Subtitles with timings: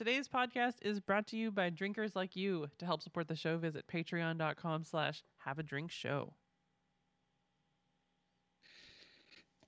[0.00, 2.68] Today's podcast is brought to you by drinkers like you.
[2.78, 6.32] To help support the show, visit patreon.com slash have a drink show.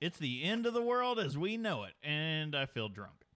[0.00, 3.26] It's the end of the world as we know it, and I feel drunk.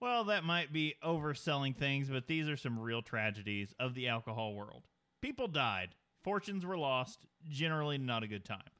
[0.00, 4.52] Well, that might be overselling things, but these are some real tragedies of the alcohol
[4.54, 4.88] world.
[5.22, 5.90] People died,
[6.24, 8.72] fortunes were lost, generally not a good time.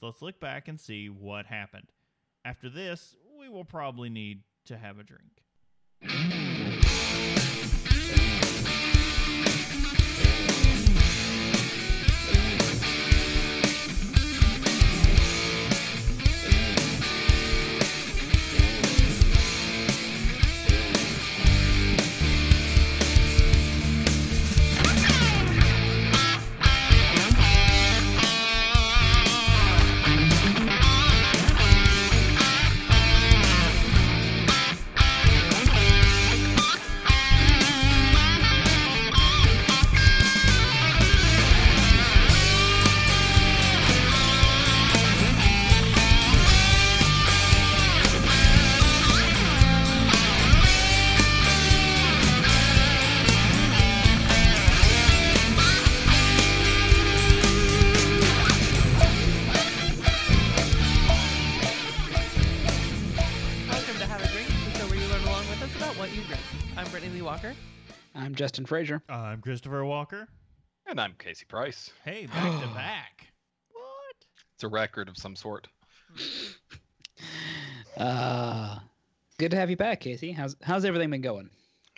[0.00, 1.92] So let's look back and see what happened.
[2.44, 6.50] After this, we will probably need to have a drink.
[68.52, 69.02] Justin Frazier.
[69.08, 70.28] I'm Christopher Walker.
[70.86, 71.90] And I'm Casey Price.
[72.04, 73.28] Hey, back to back.
[73.72, 74.16] What?
[74.54, 75.68] It's a record of some sort.
[77.96, 78.78] Uh,
[79.38, 80.32] good to have you back, Casey.
[80.32, 81.48] How's how's everything been going?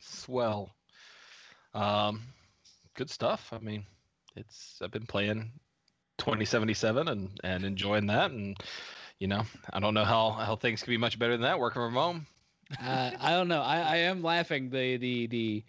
[0.00, 0.72] Swell.
[1.74, 2.22] Um,
[2.94, 3.52] good stuff.
[3.52, 3.84] I mean,
[4.36, 5.50] it's I've been playing
[6.18, 8.56] 2077 and and enjoying that, and
[9.18, 11.82] you know, I don't know how how things could be much better than that working
[11.82, 12.26] from home.
[12.80, 13.60] Uh, I don't know.
[13.60, 14.70] I, I am laughing.
[14.70, 15.64] The the the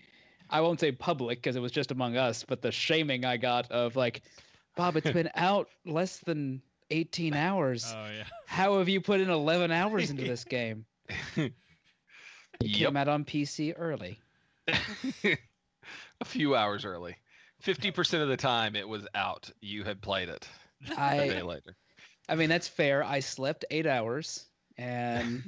[0.49, 3.71] I won't say public because it was just among us, but the shaming I got
[3.71, 4.21] of like,
[4.75, 7.95] Bob, it's been out less than 18 hours.
[7.95, 8.23] Oh, yeah.
[8.45, 10.85] How have you put in 11 hours into this game?
[12.61, 12.71] It Yep.
[12.71, 14.19] came out on PC early.
[15.23, 17.17] a few hours early.
[17.59, 19.49] 50% of the time it was out.
[19.61, 20.47] You had played it
[21.17, 21.75] a day I later.
[22.27, 23.03] I mean that's fair.
[23.03, 25.43] I slept eight hours and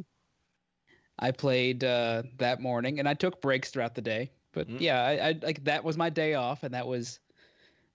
[1.19, 4.31] I played uh, that morning, and I took breaks throughout the day.
[4.57, 4.81] But Mm.
[4.81, 7.19] yeah, I, I like that was my day off, and that was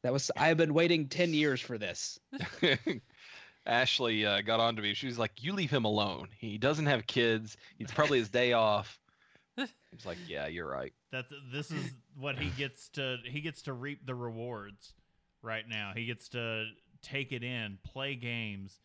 [0.03, 2.21] that was I've been waiting ten years for this.
[3.67, 4.95] Ashley uh, got on to me.
[4.95, 6.28] She was like, "You leave him alone.
[6.39, 7.56] He doesn't have kids.
[7.81, 9.01] It's probably his day off."
[9.59, 9.62] I
[9.93, 13.72] was like, "Yeah, you're right." That's this is what he gets to he gets to
[13.72, 14.95] reap the rewards
[15.43, 15.93] right now.
[15.97, 16.67] He gets to
[17.03, 18.78] take it in, play games.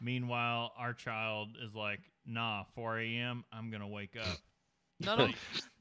[0.00, 3.44] Meanwhile, our child is like, "Nah, 4 a.m.
[3.52, 4.38] I'm gonna wake up
[5.00, 5.36] Not only,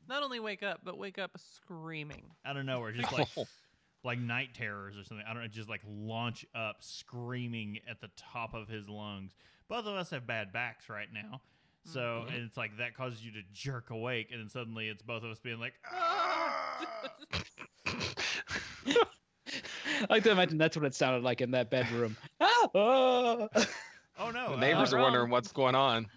[0.07, 2.23] not only wake up, but wake up screaming.
[2.45, 3.28] out of nowhere, just like
[4.03, 5.25] like night terrors or something.
[5.28, 9.34] I don't know, just like launch up, screaming at the top of his lungs.
[9.68, 11.41] Both of us have bad backs right now,
[11.85, 12.35] so Mhm.
[12.35, 15.31] and it's like that causes you to jerk awake, and then suddenly it's both of
[15.31, 16.85] us being like, "Ah!"
[20.00, 22.16] I like to imagine that's what it sounded like in that bedroom.
[22.39, 23.47] Ah.
[24.19, 25.03] "Oh no!" the uh, neighbors are wrong.
[25.06, 26.07] wondering what's going on.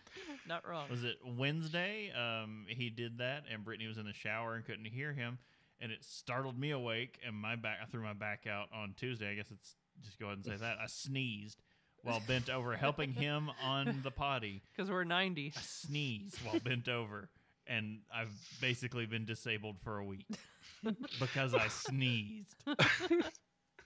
[0.51, 0.91] Not wrong.
[0.91, 2.11] was it Wednesday?
[2.11, 5.39] Um, he did that, and Brittany was in the shower and couldn't hear him,
[5.81, 7.21] and it startled me awake.
[7.25, 9.31] And my back, I threw my back out on Tuesday.
[9.31, 11.63] I guess it's just go ahead and say that I sneezed
[12.03, 14.61] while bent over helping him on the potty.
[14.77, 15.53] Because we're 90.
[15.57, 17.29] I sneezed while bent over,
[17.69, 20.27] and I've basically been disabled for a week
[21.21, 22.57] because I sneezed.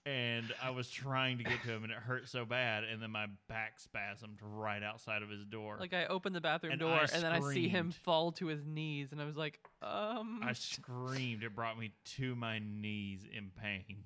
[0.07, 3.11] and I was trying to get to him, and it hurt so bad, and then
[3.11, 5.77] my back spasmed right outside of his door.
[5.81, 8.47] Like I opened the bathroom And door I and then I see him fall to
[8.47, 11.43] his knees and I was like, um I screamed.
[11.43, 14.05] It brought me to my knees in pain.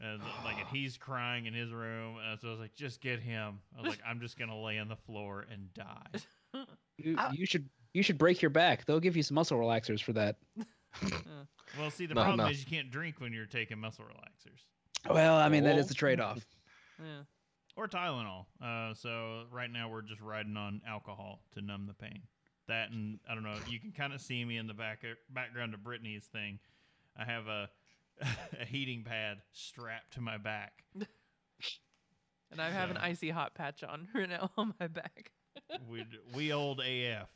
[0.00, 3.20] And like, and he's crying in his room, and so I was like, "Just get
[3.20, 6.20] him." I was like, "I'm just gonna lay on the floor and die."
[6.96, 8.86] you, you should you should break your back.
[8.86, 10.36] They'll give you some muscle relaxers for that.
[11.78, 12.50] Well, see, the No, problem no.
[12.50, 14.58] is you can't drink when you're taking muscle relaxers.
[15.08, 16.44] Well, I mean that is the trade-off.
[16.98, 17.22] yeah.
[17.76, 18.46] or Tylenol.
[18.62, 22.22] Uh, so right now we're just riding on alcohol to numb the pain.
[22.68, 23.56] That and I don't know.
[23.68, 26.58] You can kind of see me in the back background of Brittany's thing.
[27.16, 27.68] I have a
[28.60, 30.84] a heating pad strapped to my back.
[32.52, 35.30] And I have an icy hot patch on right now on my back.
[35.88, 36.04] We
[36.34, 37.28] we old AF.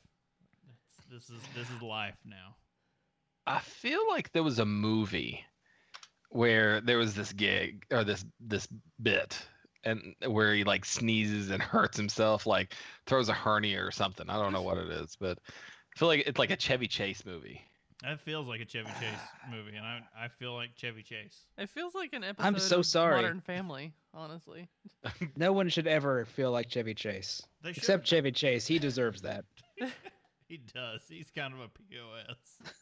[0.67, 2.57] That's, this is this is life now.
[3.47, 5.45] I feel like there was a movie
[6.35, 8.67] where there was this gig or this this
[9.01, 9.41] bit
[9.85, 12.75] and where he like sneezes and hurts himself like
[13.07, 14.29] throws a hernia or something.
[14.29, 17.25] I don't know what it is, but I feel like it's like a Chevy Chase
[17.25, 17.63] movie.
[18.03, 19.21] That feels like a Chevy Chase
[19.51, 21.47] movie, and I I feel like Chevy Chase.
[21.57, 23.23] It feels like an episode I'm so of sorry.
[23.23, 24.69] Modern Family, honestly.
[25.37, 28.67] No one should ever feel like Chevy Chase, They except Chevy Chase.
[28.67, 29.45] He deserves that.
[30.49, 31.03] he does.
[31.09, 32.73] He's kind of a pos.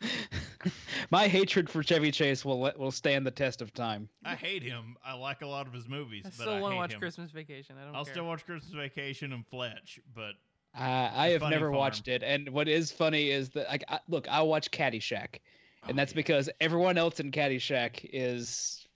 [1.10, 4.08] My hatred for Chevy Chase will let, will stand the test of time.
[4.24, 4.96] I hate him.
[5.04, 7.00] I like a lot of his movies, I but still I want to watch him.
[7.00, 7.76] Christmas Vacation.
[7.80, 8.14] I don't I'll care.
[8.14, 10.32] still watch Christmas Vacation and Fletch, but
[10.76, 11.76] Uh, I have never Farm.
[11.76, 15.38] watched it, and what is funny is that like, I, look, I watch Caddyshack,
[15.84, 16.16] and Oh, that's yeah.
[16.16, 18.86] because everyone else in Caddyshack is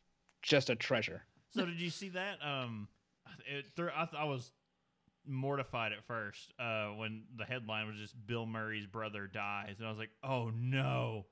[0.43, 1.23] just a treasure.
[1.55, 2.38] So did you see that?
[2.44, 2.88] Um,
[3.47, 4.50] it, there, I, th- I was
[5.30, 9.90] mortified at first uh, when the headline was just Bill Murray's brother dies, and I
[9.90, 11.26] was like, oh no.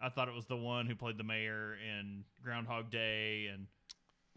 [0.00, 3.66] I thought it was the one who played the mayor in Groundhog Day, and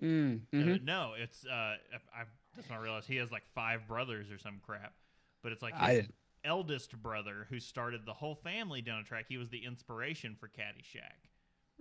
[0.02, 0.84] Mm, mhm.
[0.86, 1.76] no, it's uh, I,
[2.16, 2.24] I
[2.56, 4.94] that's when I realized he has like five brothers or some crap,
[5.44, 6.08] but it's like his
[6.46, 9.26] eldest brother who started the whole family down a track.
[9.28, 11.28] He was the inspiration for Caddyshack.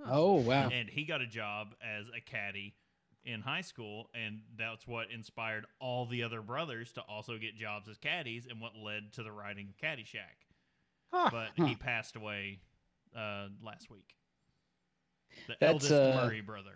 [0.05, 0.69] Oh wow!
[0.69, 2.75] and he got a job as a caddy
[3.29, 7.89] in high school and that's what inspired all the other brothers to also get jobs
[7.89, 10.47] as caddies and what led to the writing of caddyshack
[11.13, 12.61] Huh, but he passed away
[13.17, 14.15] uh, last week
[15.47, 16.75] the That's, eldest uh, murray brother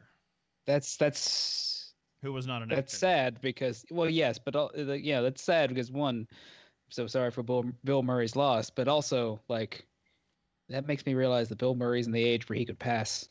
[0.67, 4.93] That's that's who was not an that's actor sad because well, yes, but al- uh,
[4.93, 9.41] yeah, that's sad because one, I'm so sorry for Bill Bill Murray's loss, but also
[9.49, 9.85] like
[10.69, 13.29] that makes me realize that Bill Murray's in the age where he could pass.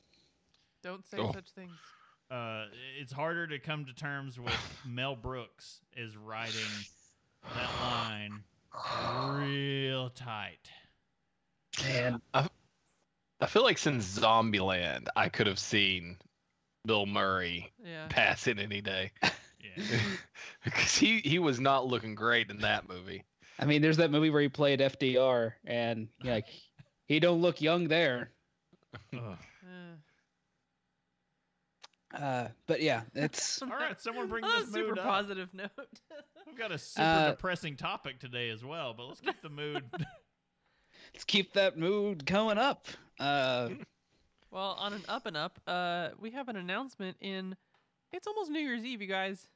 [0.84, 1.32] Don't say Oh.
[1.32, 1.72] such things.
[2.32, 2.66] Uh,
[3.00, 4.54] it's harder to come to terms with
[4.86, 6.62] mel brooks is writing
[7.44, 8.44] that line
[9.38, 10.70] real tight
[11.96, 16.18] And I feel like since Zombieland, I could have seen
[16.86, 18.08] Bill Murray Yeah.
[18.10, 19.84] pass it any day yeah
[20.64, 23.24] because he he was not looking great in that movie.
[23.60, 26.46] I mean, there's that movie where he played FDR, and like
[27.06, 28.32] he don't look young there.
[32.14, 32.22] Ugh.
[32.22, 35.54] Uh, but yeah, it's all right someone bring On a this super mood up positive
[35.54, 35.70] note.
[36.48, 39.84] We've got a super Uh, depressing topic today as well, but let's keep the mood.
[41.14, 42.88] let's keep that mood going up.
[43.20, 43.70] Uh,
[44.52, 47.56] well, on an up and up, uh, we have an announcement in.
[48.12, 49.48] It's almost New Year's Eve, you guys.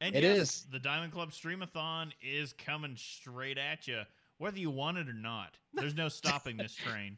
[0.00, 0.66] and It yes, is.
[0.72, 4.00] the Diamond Club Streamathon is coming straight at you,
[4.38, 5.56] whether you want it or not.
[5.74, 7.16] There's no stopping this train.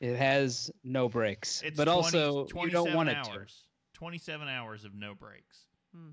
[0.00, 2.18] It has no breaks, It's but 20 also
[2.64, 3.64] you don't 27 want it hours.
[3.94, 5.66] 27 hours of no breaks.
[5.94, 6.10] Hmm.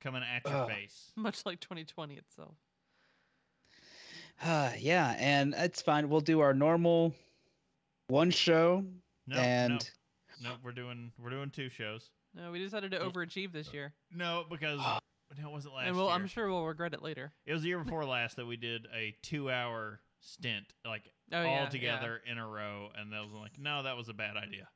[0.00, 0.68] Coming at your Ugh.
[0.70, 1.12] face.
[1.16, 2.48] Much like 2020 itself.
[2.48, 2.54] to.
[4.42, 6.08] Uh, yeah, and it's fine.
[6.08, 7.14] We'll do our normal
[8.08, 8.82] one show,
[9.26, 9.86] No, and
[10.42, 12.08] no, no, we're doing we're doing two shows.
[12.34, 14.78] No, we decided to overachieve this year, No, because
[15.38, 16.14] no, it wasn't last and we'll, year.
[16.14, 17.32] I'm sure we'll regret it later.
[17.44, 21.02] It was the year before last that we did a two-hour stint, like
[21.32, 21.68] Oh, all yeah, yeah.
[21.68, 24.68] together in a row, and that was like, no, that was a bad idea.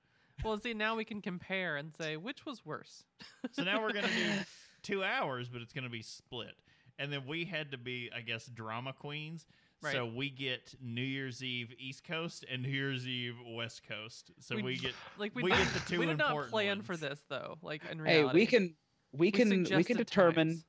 [0.44, 3.04] Well, see, now we can compare and say which was worse.
[3.52, 4.30] So now we're gonna do
[4.82, 6.54] two hours, but it's gonna be split,
[6.98, 9.46] and then we had to be, I guess, drama queens.
[9.92, 14.30] So we get New Year's Eve East Coast and New Year's Eve West Coast.
[14.40, 16.52] So We we, get Like we, We did, get the two we did not important
[16.52, 17.58] plan for this though.
[17.60, 18.74] Like in hey, reality, we can
[19.12, 20.64] we can we, can suggested determine times.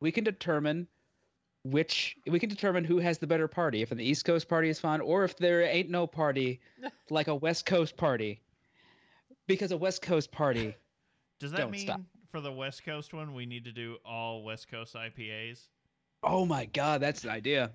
[0.00, 0.86] we can determine
[1.64, 4.78] which we can determine who has the better party if an east coast party is
[4.80, 6.60] fine or if there ain't no party
[7.10, 8.40] like a west coast party
[9.46, 10.74] because a west coast party
[11.40, 12.00] Does that Don't mean stop.
[12.30, 15.68] for the West Coast one we need to do all West Coast IPAs?
[16.22, 17.70] oh my god that's the idea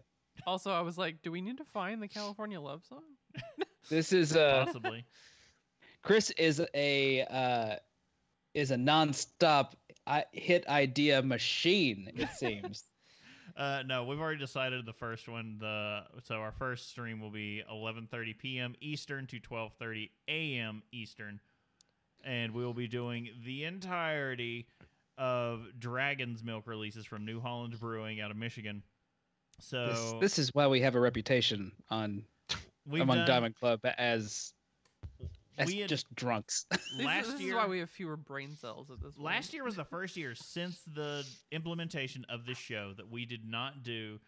[0.45, 3.03] Also, I was like, do we need to find the California love song?
[3.89, 5.05] this is uh Possibly.
[6.03, 7.75] chris is a uh
[8.53, 9.75] is a non-stop
[10.07, 12.83] I- hit idea machine it seems
[13.57, 15.57] Uh, no, we've already decided the first one.
[15.59, 18.75] The so our first stream will be 11:30 p.m.
[18.81, 20.83] Eastern to 12:30 a.m.
[20.91, 21.39] Eastern,
[22.23, 24.67] and we will be doing the entirety
[25.17, 28.83] of Dragon's Milk releases from New Holland Brewing out of Michigan.
[29.61, 32.23] So this, this is why we have a reputation on
[32.91, 34.53] among done, diamond club as
[35.57, 37.49] as we had, just drunks This, is- last this year.
[37.51, 39.25] is why we have fewer brain cells at this point.
[39.25, 43.45] Last year was the first year since the implementation of this show that we did
[43.49, 44.19] not do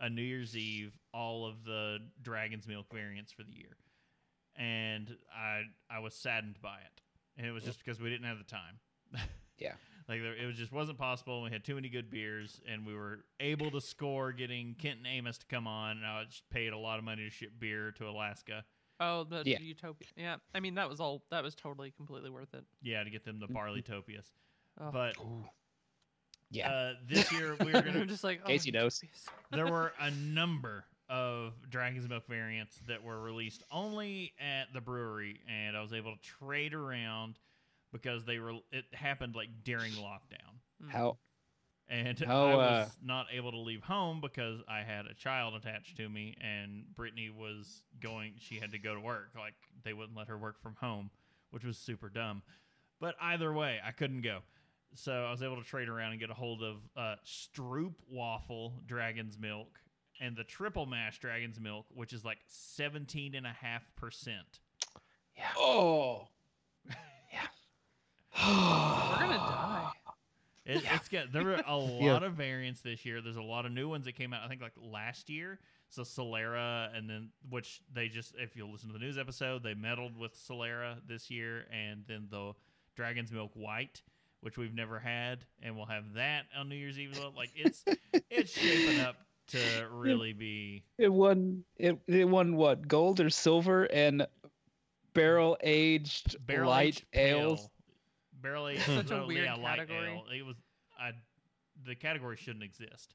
[0.00, 3.76] a New Year's Eve all of the Dragon's Milk variants for the year,
[4.56, 7.02] and I I was saddened by it,
[7.36, 8.78] and it was just because we didn't have the time.
[9.56, 9.74] Yeah.
[10.08, 11.42] like there, it was just wasn't possible.
[11.42, 15.06] We had too many good beers, and we were able to score getting Kent and
[15.06, 17.92] Amos to come on, and I just paid a lot of money to ship beer
[17.92, 18.64] to Alaska.
[19.04, 19.58] Oh, the Yeah.
[19.60, 20.08] Utopia.
[20.16, 21.22] Yeah, I mean that was all.
[21.30, 22.64] That was totally completely worth it.
[22.82, 24.26] Yeah, to get them the barley topias.
[24.80, 24.90] Oh.
[24.90, 25.16] But
[26.50, 29.02] yeah uh, this year we were gonna just like oh, Casey knows.
[29.50, 35.40] There were a number of Dragon's Milk variants that were released only at the brewery,
[35.48, 37.38] and I was able to trade around
[37.92, 38.54] because they were.
[38.72, 40.90] It happened like during lockdown, Mm.
[40.90, 41.18] How
[41.88, 45.54] and How, I was uh, not able to leave home because I had a child
[45.54, 48.34] attached to me, and Brittany was going.
[48.38, 49.30] She had to go to work.
[49.38, 51.10] Like they wouldn't let her work from home,
[51.50, 52.42] which was super dumb.
[53.00, 54.40] But either way, I couldn't go.
[54.94, 58.74] So I was able to trade around and get a hold of uh, Stroop Waffle
[58.86, 59.80] Dragon's Milk
[60.20, 63.42] and the Triple Mash Dragon's Milk, which is like 17.5%.
[65.36, 65.44] Yeah.
[65.56, 66.28] Oh.
[67.32, 67.48] yeah.
[68.46, 69.90] We're gonna die.
[70.66, 70.96] It, Yeah.
[70.96, 72.26] It's got there were a lot Yeah.
[72.26, 73.20] of variants this year.
[73.20, 74.42] There's a lot of new ones that came out.
[74.44, 75.58] I think like last year.
[75.90, 79.74] So Solera, and then which they just if you listen to the news episode, they
[79.74, 82.52] meddled with Solera this year, and then the
[82.96, 84.02] Dragon's Milk White,
[84.40, 87.12] which we've never had, and we'll have that on New Year's Eve.
[87.12, 87.32] as well.
[87.36, 87.84] Like it's
[88.30, 89.16] it's shaping up
[89.48, 89.58] to
[89.92, 91.62] really be It won.
[91.76, 92.88] It it won what?
[92.88, 94.26] Gold or silver and
[95.12, 97.60] barrel aged barrel light ales.
[97.60, 97.70] pale.
[98.44, 100.12] Barrel aged, Such a no, weird yeah, light category.
[100.12, 100.24] ale.
[100.32, 100.56] It was,
[100.98, 101.10] I,
[101.84, 103.14] the category shouldn't exist.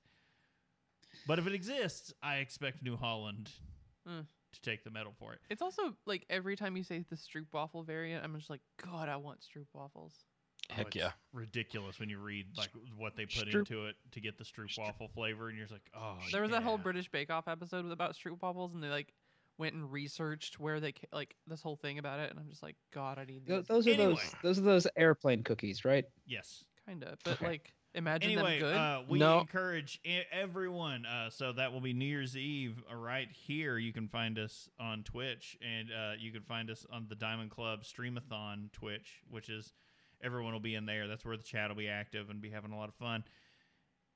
[1.27, 3.49] But if it exists, I expect New Holland
[4.07, 4.21] Hmm.
[4.53, 5.39] to take the medal for it.
[5.49, 9.07] It's also like every time you say the Stroop waffle variant, I'm just like, God,
[9.09, 10.13] I want Stroop waffles.
[10.71, 11.11] Oh, Heck it's yeah.
[11.33, 14.77] ridiculous when you read like what they put Stroop- into it to get the Stroop
[14.77, 16.17] waffle flavor, and you're just like, oh.
[16.31, 16.77] There was that whole.
[16.77, 19.13] British Bake Off episode with- about Stroop waffles, and they like
[19.59, 22.63] went and researched where they ca- like this whole thing about it, and I'm just
[22.63, 23.65] like, God, I need these.
[23.67, 24.13] Those are Anyway.
[24.15, 24.35] those.
[24.41, 26.05] Those are those airplane cookies, right?
[26.25, 26.63] Yes.
[26.87, 27.45] kind of, but Okay.
[27.45, 28.75] like, imagine anyway, them good.
[28.75, 29.41] Uh, we No.
[29.41, 29.99] encourage
[30.31, 31.05] everyone.
[31.05, 33.77] Uh, so that will be New Year's Eve uh, right here.
[33.77, 37.51] You can find us on Twitch, and uh, you can find us on the Diamond
[37.51, 39.71] Club Streamathon Twitch, which is
[40.23, 41.07] everyone will be in there.
[41.07, 43.23] That's where the chat will be active and be having a lot of fun.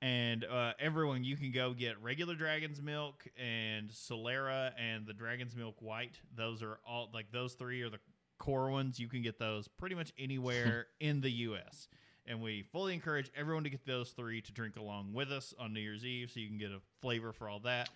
[0.03, 5.55] And uh, everyone, you can go get regular Dragon's Milk and Solera and the Dragon's
[5.55, 6.19] Milk White.
[6.35, 7.99] Those are all like those three are the
[8.37, 8.99] core ones.
[8.99, 11.87] You can get those pretty much anywhere in the U.S.
[12.25, 15.73] And we fully encourage everyone to get those three to drink along with us on
[15.73, 17.87] New Year's Eve so you can get a flavor for all that.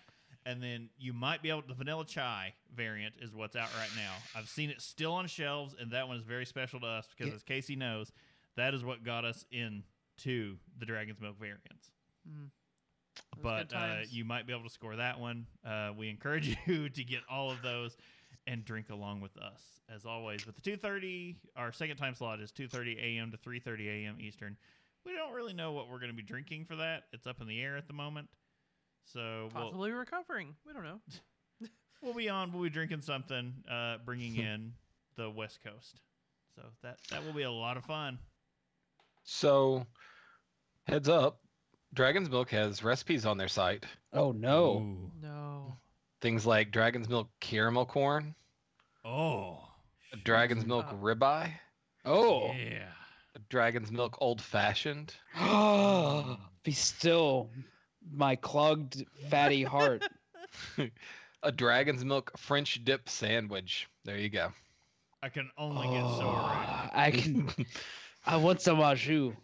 [0.46, 3.90] And then you might be able to, the vanilla chai variant is what's out right
[3.96, 4.12] now.
[4.34, 7.32] I've seen it still on shelves, and that one is very special to us because,
[7.32, 7.36] Yeah.
[7.36, 8.10] as Casey knows,
[8.56, 11.90] that is what got us into the Dragon's Milk variants.
[12.28, 12.50] Mm.
[13.36, 15.46] Those But uh, you might be able to score that one.
[15.66, 17.96] Uh, we encourage you to get all of those
[18.46, 19.60] and drink along with us
[19.94, 20.44] as always.
[20.44, 23.30] But the 2:30, our second time slot is 2:30 a.m.
[23.30, 24.16] to 3:30 a.m.
[24.20, 24.56] Eastern.
[25.04, 27.04] We don't really know what we're going to be drinking for that.
[27.12, 28.28] It's up in the air at the moment.
[29.04, 30.54] So we'll, possibly recovering.
[30.66, 31.00] We don't know.
[32.02, 32.52] we'll be on.
[32.52, 34.72] We'll be drinking something, uh, bringing in
[35.16, 36.00] the West Coast.
[36.54, 38.18] So that that will be a lot of fun.
[39.24, 39.86] So,
[40.86, 41.40] heads up,
[41.94, 43.84] Dragon's Milk has recipes on their site.
[44.12, 44.78] Oh no!
[44.78, 45.10] Ooh.
[45.22, 45.76] No.
[46.20, 48.34] Things like Dragon's Milk caramel corn,
[49.04, 49.60] Oh.
[50.24, 51.00] Dragon's Milk up.
[51.00, 51.52] ribeye,
[52.04, 52.52] Oh!
[52.52, 52.88] Yeah.
[53.50, 55.14] Dragon's Milk old fashioned,
[56.64, 57.50] Be still,
[58.10, 60.02] my clogged, fatty heart.
[61.42, 63.88] a Dragon's Milk French dip sandwich.
[64.04, 64.52] There you go.
[65.22, 66.90] I can only get so Oh, right.
[66.92, 67.48] I can.
[68.26, 69.34] I want some au jus.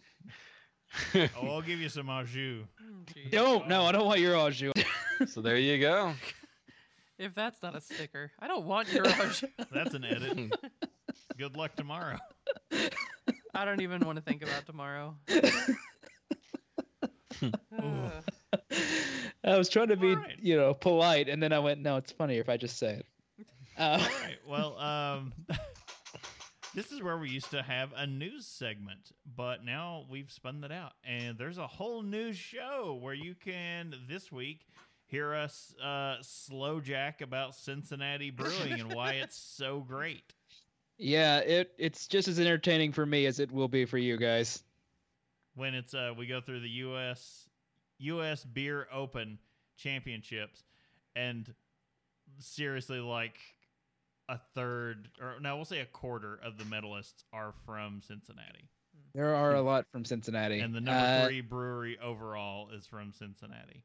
[1.41, 2.63] Oh, I'll give you some au jus.
[2.83, 3.31] Mm.
[3.31, 3.67] Don't.
[3.67, 4.73] No, I don't want your au jus.
[5.27, 6.13] so there you go.
[7.17, 9.45] If that's not a sticker, I don't want your au jus.
[9.71, 10.53] That's an edit.
[11.37, 12.17] Good luck tomorrow.
[13.53, 15.15] I don't even want to think about tomorrow.
[17.41, 18.09] Uh,
[19.43, 20.39] I was trying to be, Alright.
[20.41, 23.05] you know, polite, and then I went, "No, it's funnier if I just say it."
[23.77, 24.37] Uh, All right.
[24.47, 25.33] Well, um,
[26.75, 30.71] this is where we used to have a news segment, but now we've spun that
[30.71, 34.59] out, and there's a whole new show where you can this week
[35.07, 40.33] hear us uh, slow jack about Cincinnati brewing and why it's so great.
[40.97, 44.63] yeah, it it's just as entertaining for me as it will be for you guys.
[45.55, 47.47] when it's uh we go through the US
[47.99, 49.39] US Beer Open
[49.77, 50.63] Championships
[51.15, 51.53] and
[52.39, 53.37] seriously like
[54.29, 58.69] a third or no, we'll say a quarter of the medalists are from Cincinnati.
[59.13, 63.13] There are a lot from Cincinnati, And the number Uh, 3 brewery overall is from
[63.13, 63.83] Cincinnati.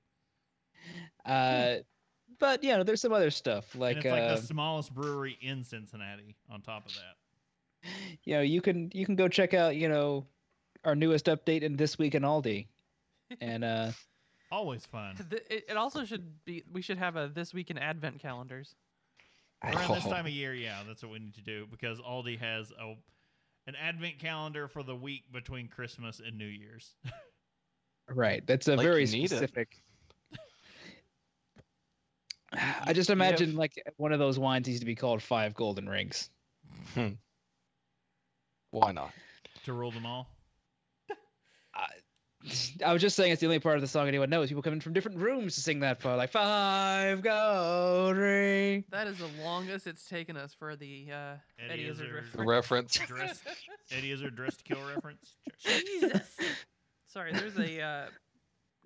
[1.25, 1.77] Uh,
[2.39, 5.37] but you know, there's some other stuff and like, it's like uh, the smallest brewery
[5.41, 7.91] in Cincinnati on top of that.
[8.25, 10.27] you know, you can you can go check out you know
[10.85, 12.67] our newest update in this week in Aldi,
[13.41, 13.91] and uh,
[14.53, 15.15] Always fun.
[15.49, 16.65] it, it also should be.
[16.73, 18.75] We should have a this week in Advent calendars.
[19.63, 20.11] Around this oh.
[20.11, 22.95] time of year, yeah, that's what we need to do because Aldi has a
[23.67, 26.95] an advent calendar for the week between Christmas and New Year's.
[28.09, 29.29] right, that's a Like very you need it.
[29.31, 29.77] specific.
[32.53, 36.31] I just imagine like one of those wines needs to be called Five Golden Rings.
[36.95, 37.11] Hmm.
[38.71, 39.13] Why not?
[39.67, 40.29] To rule them all.
[42.85, 44.49] I was just saying it's the only part of the song anyone knows.
[44.49, 48.85] People coming from different rooms to sing that part, like Five Gold Rings.
[48.91, 51.15] That is the longest it's taken us for the uh,
[51.59, 52.25] Eddie Eddie Izzard Izzard.
[52.33, 52.99] The reference.
[53.07, 53.43] Dress,
[53.91, 55.35] Eddie Izzard dress to kill reference.
[55.65, 56.37] Jesus.
[57.09, 58.07] Sorry, there's a uh,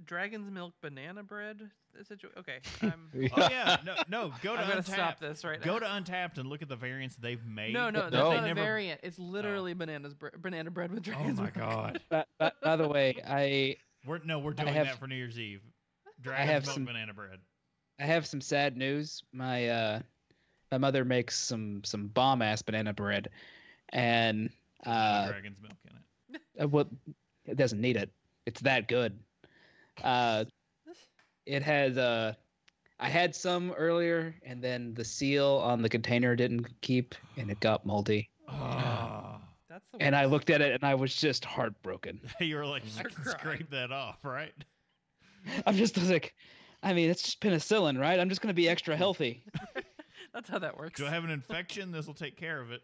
[0.07, 1.71] dragon's milk banana bread
[2.07, 2.39] situation.
[2.39, 4.33] Okay, I'm, Oh yeah, no, no.
[4.43, 4.93] Go to I'm gonna Untappd.
[4.95, 5.67] stop this right now.
[5.67, 5.99] Go now.
[5.99, 7.73] to Untappd and look at the variants they've made.
[7.73, 8.31] no, no, that's No.
[8.31, 9.01] they not a never- variant.
[9.03, 11.55] It's literally bananas, bre- banana bread with Oh dragon's my milk.
[11.55, 12.01] god.
[12.09, 15.39] By, by, by the way, I We're no, we're doing have- that for New Year's
[15.39, 15.63] Eve.
[16.21, 17.39] Dragon's have milk some- banana bread.
[18.01, 19.23] I have some sad news.
[19.33, 20.01] My uh,
[20.73, 23.29] my mother makes some some bomb ass banana bread,
[23.91, 24.51] and
[24.85, 26.41] uh, dragon's milk in it.
[26.61, 26.89] uh, what
[27.47, 28.11] it doesn't need it.
[28.47, 29.17] It's that good.
[30.03, 30.45] Uh,
[31.47, 32.35] it has uh,
[32.99, 37.61] I had some earlier, and then the seal on the container didn't keep, and it
[37.61, 38.31] got moldy.
[38.49, 39.41] Oh.
[39.69, 42.21] That's the And I looked at it, and I was just heartbroken.
[42.41, 44.55] you were like, I can scrape that off, right?
[45.67, 46.35] I'm just like,
[46.83, 48.21] I mean, it's just penicillin, right?
[48.21, 49.45] I'm just gonna be extra healthy.
[50.33, 51.01] That's how that works.
[51.01, 51.91] Do I have an infection?
[51.91, 52.83] This will take care of it.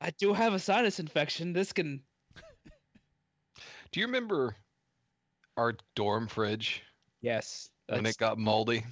[0.00, 1.52] I do have a sinus infection.
[1.52, 2.00] This can.
[3.92, 4.56] Do you remember
[5.56, 6.82] our dorm fridge
[7.20, 7.70] Yes.
[7.86, 8.84] when that's- it got moldy?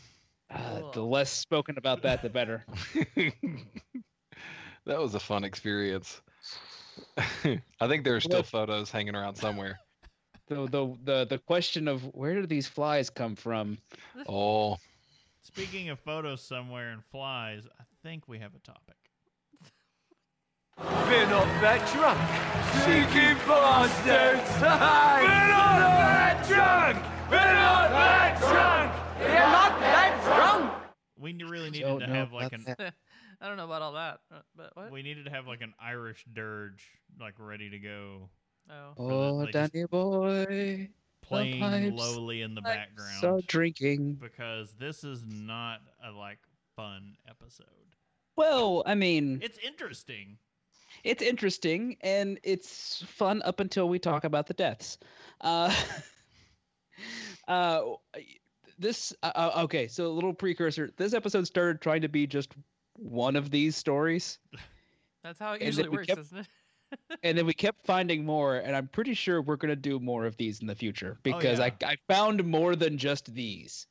[0.51, 2.65] Uh, the less spoken about that, the better.
[4.85, 6.21] that was a fun experience.
[7.47, 9.79] I think there are still What- photos hanging around somewhere.
[10.49, 13.79] The, the the the question of where do these flies come from?
[14.29, 14.77] Oh,
[15.43, 18.97] Speaking of photos somewhere and flies, I think we have a topic.
[20.85, 22.19] We're not that drunk.
[22.83, 24.51] Cheeky bastards!
[24.63, 27.05] We're not that drunk!
[27.31, 29.21] We're not that drunk!
[29.21, 30.73] We're not that drunk!
[31.19, 32.65] We really needed Don't to know have like an
[33.41, 34.91] I don't know about all that, uh, but what?
[34.93, 36.89] we needed to have like an Irish dirge
[37.21, 38.29] like ready to go,
[38.71, 40.89] oh, for the- Oh, like, Danny boy,
[41.23, 44.15] playing pipes lowly in the so background So drinking.
[44.15, 46.39] because this is not a like
[46.77, 47.67] fun episode.
[48.37, 50.39] Well, I mean, It's interesting.
[51.05, 54.99] It's interesting and it's fun up until we talk about the deaths.
[55.41, 55.75] Uh,
[57.49, 57.83] uh,
[58.79, 59.89] this uh, uh, okay.
[59.89, 60.91] So a little precursor.
[60.97, 62.53] This episode started trying to be just
[62.95, 64.39] one of these stories.
[65.25, 66.47] that's how it usually works, kept- isn't it?
[67.23, 70.27] and then we kept finding more and i'm pretty sure we're going to do more
[70.27, 71.71] of these in the future because yeah.
[71.83, 73.87] I, I found more than just these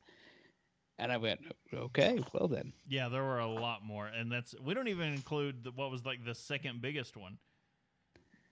[0.98, 1.40] and i went
[1.74, 5.64] okay well then Yeah, there were a lot more, and that's we don't even include
[5.64, 7.38] the, what was like the second biggest one.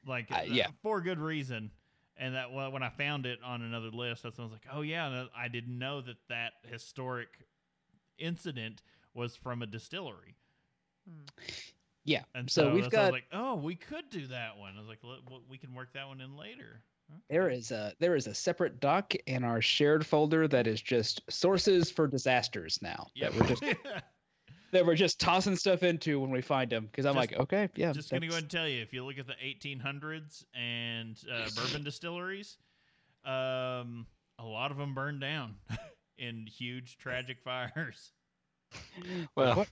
[0.07, 0.69] Like, Uh, uh, yeah.
[0.83, 1.71] for good reason.
[2.17, 4.67] And that well, when I found it on another list, that's when I was like,
[4.73, 7.29] oh yeah, I didn't know that that historic
[8.19, 8.83] incident
[9.15, 10.37] was from a distillery.
[12.05, 14.59] yeah And so, so, we've that's I was got like, oh, we could do that
[14.59, 14.75] one.
[14.77, 15.01] I was like,
[15.49, 16.83] we can work that one in later.
[17.29, 17.57] There Okay.
[17.57, 21.91] is a there is a separate doc in our shared folder that is just sources
[21.91, 23.33] for disasters now Yep.
[23.33, 23.63] that we're just
[24.73, 27.69] that we're just tossing stuff into when we find them because i'm Just- like okay
[27.77, 31.17] yeah Just gonna go ahead and tell you, if you look at the 1800s and
[31.33, 32.57] uh, bourbon distilleries,
[33.25, 34.07] um,
[34.39, 35.57] a lot of them burned down
[36.19, 38.13] in huge tragic fires,
[39.37, 39.69] well, What?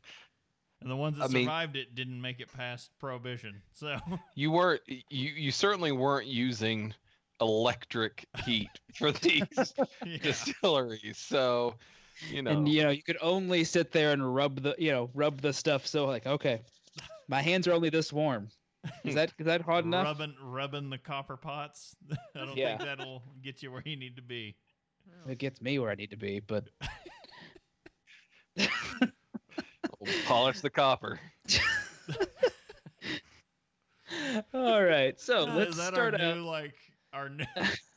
[0.80, 3.62] and the ones that I mean- survived it didn't make it past prohibition.
[3.74, 3.96] So
[4.34, 4.82] you weren't.
[4.86, 6.92] You you certainly weren't using
[7.40, 9.74] electric heat for these
[10.04, 10.18] yeah.
[10.22, 11.18] distilleries.
[11.18, 11.74] So,
[12.20, 15.10] you know, and you know you could only sit there and rub the you know
[15.14, 16.60] rub the stuff so like okay
[17.28, 18.48] my hands are only this warm
[19.04, 21.96] is that is that hard enough rubbing rubbing the copper pots.
[22.34, 22.68] I don't Yeah.
[22.68, 24.56] think that'll get you where you need to be.
[25.28, 26.64] it gets me where i need to be but
[30.24, 31.20] polish the copper.
[34.54, 36.38] All right, so Uh, let's Is that start our out.
[36.38, 36.74] like
[37.18, 37.44] our new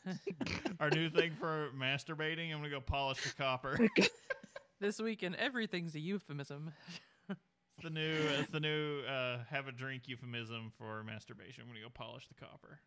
[0.80, 2.52] our new thing for masturbating?
[2.52, 3.78] I'm gonna go polish the copper.
[4.80, 6.72] This week and everything's a euphemism.
[7.28, 7.38] It's
[7.84, 11.62] the new it's the new uh, have a drink euphemism for masturbation.
[11.62, 12.80] I'm gonna go polish the copper.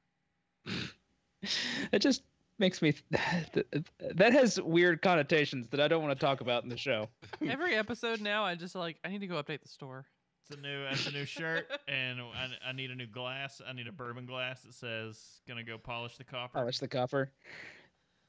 [1.94, 2.24] It just
[2.60, 2.96] makes me.
[3.12, 7.08] that has weird connotations that I don't want to talk about in the show.
[7.48, 10.06] Every episode now, I just like I need to go update the store.
[10.48, 13.62] It's a new it's a new shirt, and I, I need a new glass.
[13.68, 17.32] I need a bourbon glass that says "gonna go polish the copper." Polish the copper.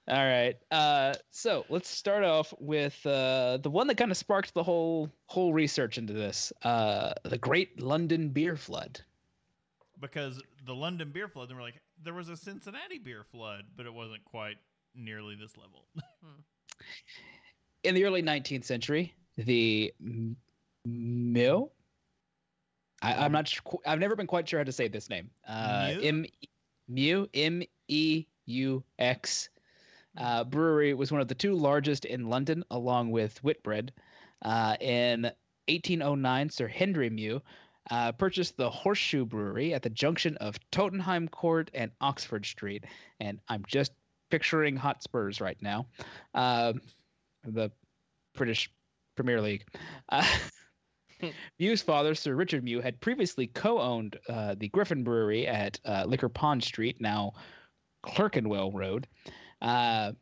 [0.09, 0.57] All right.
[0.71, 5.11] Uh, so let's start off with uh, the one that kind of sparked the whole
[5.27, 6.55] whole research into this.
[6.63, 9.01] Uh, the Great London Beer Flood.
[10.01, 13.87] Because the London beer flood, they were like, there was a Cincinnati beer flood, but
[13.87, 14.57] it wasn't quite
[14.95, 15.87] nearly this level.
[17.83, 19.95] in the early 19th century, the
[20.85, 21.73] Mill.
[23.07, 23.49] I, I'm not.
[23.49, 25.31] Sh- I've never been quite sure how to say this name.
[25.47, 26.01] Uh, Mew?
[26.03, 26.27] M
[26.89, 29.49] Mew M E U X.
[30.19, 33.93] Uh, brewery was one of the two largest in London, along with Whitbread.
[34.43, 35.23] Uh, in
[35.69, 37.43] 1809, Sir Henry Meux
[37.91, 42.85] uh, purchased the Horseshoe Brewery at the junction of Tottenham Court and Oxford Street.
[43.21, 43.93] And I'm just
[44.31, 45.87] picturing Hotspurs right now,
[46.35, 46.81] um,
[47.45, 47.71] the
[48.35, 48.71] British
[49.17, 49.65] Premier League.
[50.09, 50.27] Uh,
[51.59, 56.29] Meux's father, Sir Richard Meux, had previously co-owned uh, the Griffin Brewery at uh, Liquor
[56.29, 57.35] Pond Street, now
[58.03, 59.07] Clerkenwell Road,
[59.63, 60.13] uh,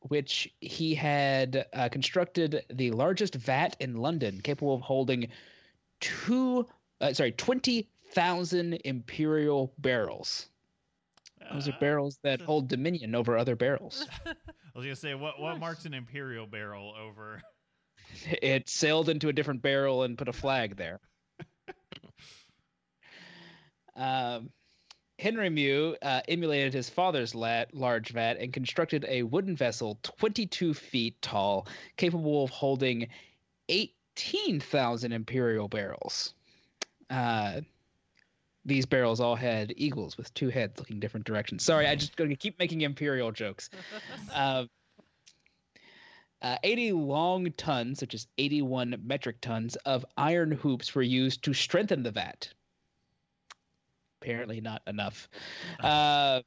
[0.00, 5.28] which he had uh, constructed the largest vat in London, capable of holding
[6.00, 6.66] two,
[7.00, 10.48] uh, sorry, twenty thousand imperial barrels.
[11.52, 14.06] Those are Uh, barrels that hold dominion over other barrels.
[14.26, 14.34] I
[14.74, 17.42] was gonna say what what marks an imperial barrel over
[18.42, 21.00] it sailed into a different barrel and put a flag there.
[23.96, 24.50] um,
[25.18, 30.74] Henry Meux uh, emulated his father's la- large vat and constructed a wooden vessel 22
[30.74, 33.08] feet tall, capable of holding
[33.68, 36.34] 18,000 imperial barrels.
[37.08, 37.60] Uh,
[38.64, 41.64] these barrels all had eagles with two heads looking different directions.
[41.64, 43.70] Sorry, I just going to keep making imperial jokes.
[44.34, 44.64] Uh,
[46.44, 51.54] uh, 80 long tons, which is 81 metric tons, of iron hoops were used to
[51.54, 52.52] strengthen the vat.
[54.20, 55.28] Apparently, not enough.
[55.82, 56.42] Uh,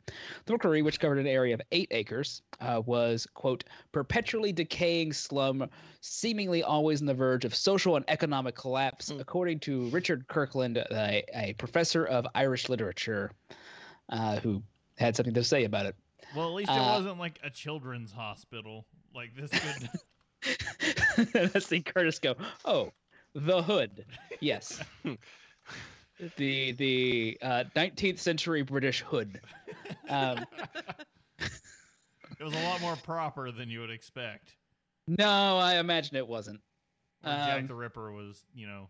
[0.47, 5.71] The rookery, which covered an area of eight acres, uh, was quote perpetually decaying slum,
[6.01, 11.23] seemingly always on the verge of social and economic collapse, according to Richard Kirkland, a,
[11.33, 13.31] a professor of Irish literature,
[14.09, 14.61] uh, who
[14.99, 15.95] had something to say about it.
[16.35, 18.87] Well, at least it Uh, wasn't like a children's hospital.
[19.15, 19.89] Like this could.
[21.55, 22.93] I see Curtis go, "Oh,
[23.35, 24.05] the hood."
[24.41, 24.81] Yes.
[26.37, 29.41] the the uh, 19th century British hood.
[30.09, 30.45] Um,
[31.39, 34.57] it was a lot more proper than you would expect.
[35.07, 36.61] no, I imagine it wasn't.
[37.23, 38.89] Where Jack Um, the Ripper was, you know,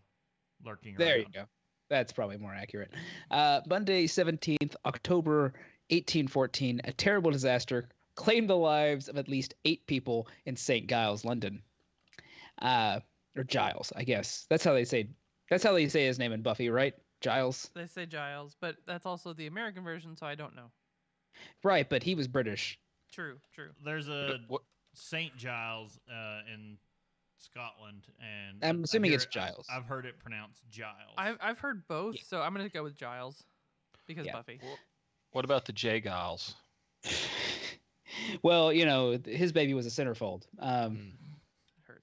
[0.63, 0.99] lurking around.
[0.99, 1.43] There you go.
[1.89, 2.91] That's probably more accurate.
[3.29, 5.53] Uh, Monday, 17th October,
[5.91, 10.87] 1814, a terrible disaster claimed the lives of at least eight people in St.
[10.87, 11.61] Giles, London.
[12.61, 12.99] Uh,
[13.35, 14.45] or Giles, I guess.
[14.49, 15.07] That's how they say.
[15.49, 16.93] That's how they say his name in Buffy, right?
[17.21, 17.69] Giles.
[17.75, 20.71] They say Giles, but that's also the American version, so I don't know.
[21.63, 22.79] Right, but he was British.
[23.11, 23.69] True, true.
[23.83, 24.39] There's a
[24.93, 26.77] Saint Giles uh, in
[27.37, 29.67] Scotland, and I'm assuming hear it's it- Giles.
[29.71, 31.13] I've heard it pronounced Giles.
[31.17, 32.21] I've I've heard both, Yeah.
[32.27, 33.43] so I'm gonna go with Giles
[34.07, 34.33] because Yeah.
[34.33, 34.59] Buffy.
[35.31, 36.53] What about the J Geils?
[38.43, 40.43] well, you know, his baby was a centerfold.
[40.59, 41.13] Um,
[41.87, 42.01] Hurt.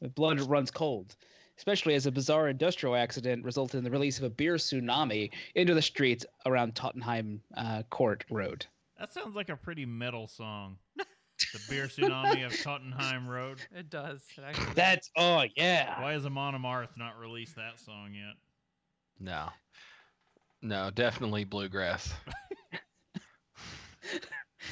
[0.00, 1.14] the blood runs cold,
[1.56, 5.74] especially as a bizarre industrial accident resulted in the release of a beer tsunami into
[5.74, 8.66] the streets around Tottenham uh, Court Road.
[8.98, 10.78] That sounds like a pretty metal song.
[10.96, 13.58] the beer tsunami of Tottenham Road.
[13.74, 14.22] It does.
[14.36, 14.74] It actually.
[14.74, 16.00] That's oh yeah.
[16.02, 18.34] Why has Amon Amarth not released that song yet?
[19.20, 19.48] No.
[20.62, 22.12] No, definitely bluegrass.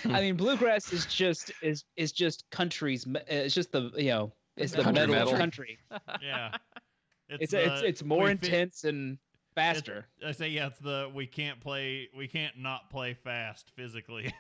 [0.05, 3.07] I mean, bluegrass is just is is just country's.
[3.29, 5.39] It's just the you know it's the Country metal, of metal.
[5.39, 5.79] country.
[6.23, 6.57] Yeah.
[7.29, 9.17] It's it's, the- it's more we fi- intense and
[9.55, 10.07] faster.
[10.27, 14.35] I say yeah, it's the we can't play we can't not play fast physically.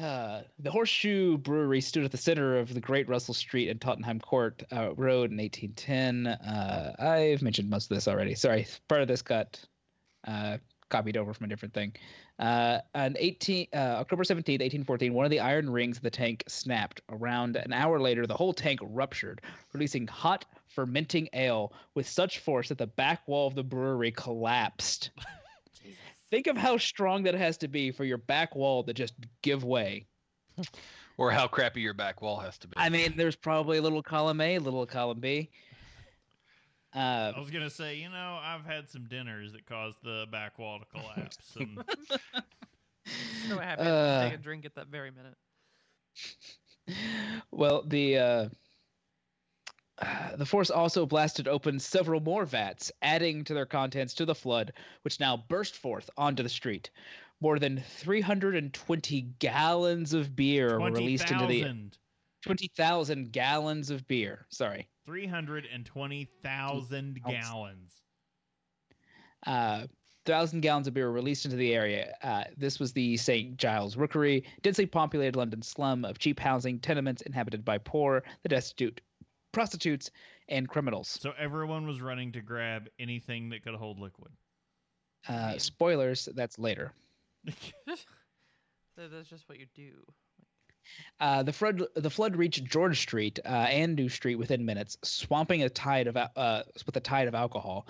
[0.00, 4.18] Uh, the Horseshoe Brewery stood at the center of the Great Russell Street and Tottenham
[4.20, 6.26] Court uh, Road in 1810.
[6.28, 8.34] Uh, I've mentioned most of this already.
[8.34, 9.60] Sorry, part of this got
[10.26, 10.56] uh,
[10.92, 11.92] copied over from a different thing.
[12.38, 16.44] Uh, on 18 uh, October 17th, 1814, one of the iron rings of the tank
[16.46, 17.00] snapped.
[17.08, 19.40] Around an hour later, the whole tank ruptured,
[19.72, 25.10] releasing hot, fermenting ale with such force that the back wall of the brewery collapsed.
[26.30, 29.64] Think of how strong that has to be for your back wall to just give
[29.64, 30.06] way.
[31.18, 32.74] Or how crappy your back wall has to be.
[32.76, 35.50] I mean, there's probably a little column A, a little column B.
[36.92, 40.58] Uh, I was gonna say, you know, I've had some dinners that caused the back
[40.58, 41.84] wall to collapse, and
[43.48, 44.20] So happy to Uh.
[44.20, 45.36] take a drink at that very minute.
[47.50, 48.48] well, the uh,
[50.36, 54.72] the force also blasted open several more vats, adding to their contents to the flood,
[55.02, 56.90] which now burst forth onto the street.
[57.40, 61.98] More than 320 gallons of beer were twenty released into the thousand.
[62.42, 64.46] 20,000 gallons of beer.
[64.50, 64.91] Sorry.
[65.04, 67.92] 320,000 gallons.
[69.46, 69.86] uh,
[70.24, 72.14] thousand gallons of beer were released into the area.
[72.22, 73.56] Uh, this was the St.
[73.56, 79.00] Giles Rookery, densely populated London slum of cheap housing, tenements inhabited by poor, the destitute,
[79.52, 80.10] prostitutes,
[80.48, 81.08] and criminals.
[81.08, 84.32] So everyone was running to grab anything that could hold liquid.
[85.28, 86.92] Uh, spoilers, that's later.
[88.94, 90.04] That- That's just what you do.
[91.20, 95.62] Uh, the flood, the flood reached George Street uh, and New Street within minutes, swamping
[95.62, 97.86] a tide of uh, with a tide of alcohol.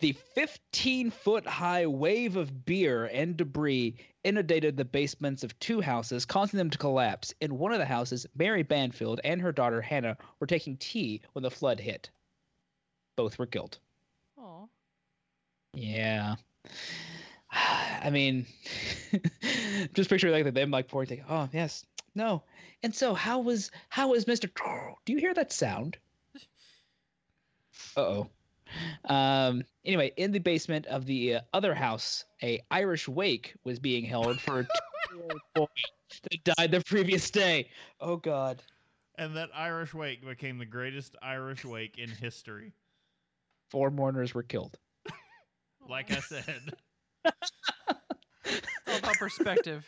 [0.00, 6.56] The 15-foot high wave of beer and debris inundated the basements of two houses, causing
[6.56, 7.34] them to collapse.
[7.40, 11.42] In one of the houses, Mary Banfield and her daughter Hannah were taking tea when
[11.42, 12.10] the flood hit.
[13.16, 13.78] Both were killed.
[14.38, 14.68] Oh,
[15.74, 16.36] Yeah.
[17.50, 18.46] I mean,
[19.94, 22.42] just picture like them like pouring, like, oh yes, no.
[22.82, 24.48] And so, how was how was Mister?
[25.04, 25.96] Do you hear that sound?
[27.96, 28.28] Uh oh.
[29.04, 29.62] Um.
[29.84, 34.40] Anyway, in the basement of the uh, other house, a Irish wake was being held
[34.40, 34.64] for a
[35.10, 35.66] two-year-old boy
[36.30, 37.70] that died the previous day.
[38.00, 38.62] Oh God.
[39.16, 42.72] And that Irish wake became the greatest Irish wake in history.
[43.70, 44.78] Four mourners were killed.
[45.88, 46.74] Like I said.
[47.24, 49.86] It's all about perspective.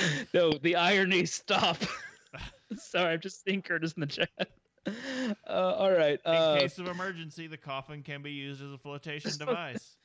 [0.34, 1.78] no, the irony stop.
[2.76, 4.28] Sorry, I'm just seeing Curtis in the chat.
[5.48, 6.20] Uh, all right.
[6.24, 9.96] In Uh, case of emergency, the coffin can be used as a flotation device.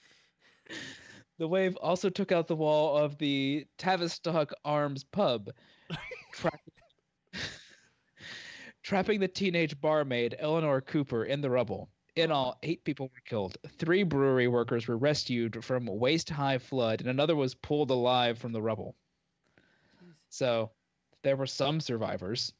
[1.38, 5.50] the wave also took out the wall of the Tavistock Arms pub,
[6.34, 6.52] tra-
[8.84, 11.90] trapping the teenage barmaid Eleanor Cooper in the rubble.
[12.16, 13.58] In all, eight people were killed.
[13.78, 18.52] Three brewery workers were rescued from waist high flood, and another was pulled alive from
[18.52, 18.96] the rubble.
[20.32, 20.72] So
[21.24, 22.52] there were some survivors.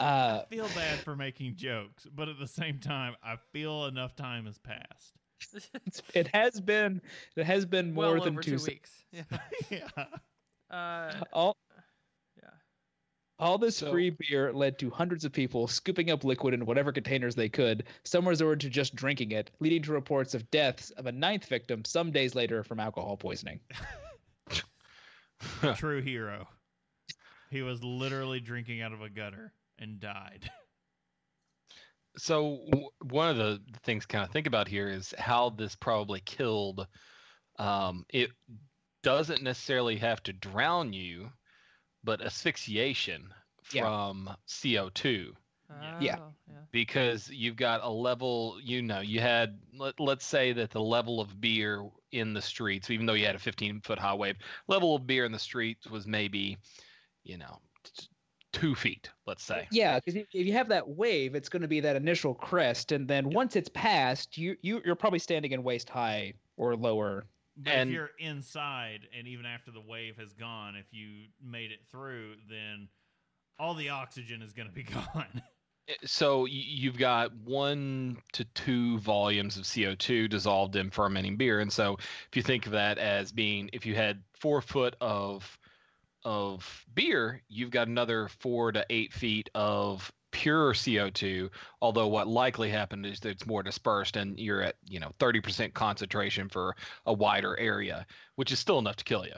[0.00, 4.14] Uh, I feel bad for making jokes, but at the same time, I feel enough
[4.16, 5.12] time has passed.
[6.14, 7.00] it has been
[7.36, 8.52] it has been more well than over two.
[8.52, 9.04] two se- weeks.
[9.12, 9.22] Yeah.
[9.70, 10.74] yeah.
[10.74, 11.56] Uh, All
[12.42, 12.48] yeah.
[13.38, 16.92] all this So- free beer led to hundreds of people scooping up liquid in whatever
[16.92, 17.84] containers they could.
[18.04, 21.84] Some resorted to just drinking it, leading to reports of deaths of a ninth victim
[21.84, 23.60] some days later from alcohol poisoning.
[25.76, 26.48] True hero.
[27.50, 30.50] He was literally drinking out of a gutter and died.
[32.18, 36.20] So w- one of the things kind of think about here is how this probably
[36.20, 36.86] killed.
[37.58, 38.30] Um, it
[39.02, 41.30] doesn't necessarily have to drown you,
[42.02, 43.32] but asphyxiation
[43.72, 43.82] Yeah.
[43.82, 45.32] from CO2
[46.00, 46.16] Yeah.
[46.20, 46.54] Oh, yeah.
[46.72, 48.58] because you've got a level.
[48.62, 52.90] You know, you had let, let's say that the level of beer in the streets,
[52.90, 54.36] even though you had a 15 foot high wave,
[54.68, 56.56] level of beer in the streets was maybe,
[57.24, 58.06] you know, t-
[58.52, 59.10] two feet.
[59.26, 59.66] Let's say.
[59.70, 63.06] Yeah, because if you have that wave, it's going to be that initial crest, and
[63.08, 67.26] then once it's passed, you, you you're probably standing in waist high or lower.
[67.58, 71.70] But And- if you're inside, and even after the wave has gone, if you made
[71.72, 72.88] it through, then
[73.58, 74.82] all the oxygen is going to be
[75.14, 75.42] gone.
[75.88, 81.72] Uh, So you've got one to two volumes of CO2 dissolved in fermenting beer, and
[81.72, 85.58] so if you think of that as being, if you had four foot of
[86.24, 91.48] of beer, you've got another four to eight feet of pure CO2.
[91.80, 95.72] Although what likely happened is that it's more dispersed, and you're at you know 30%
[95.72, 96.74] concentration for
[97.06, 99.36] a wider area, which is still enough to kill you.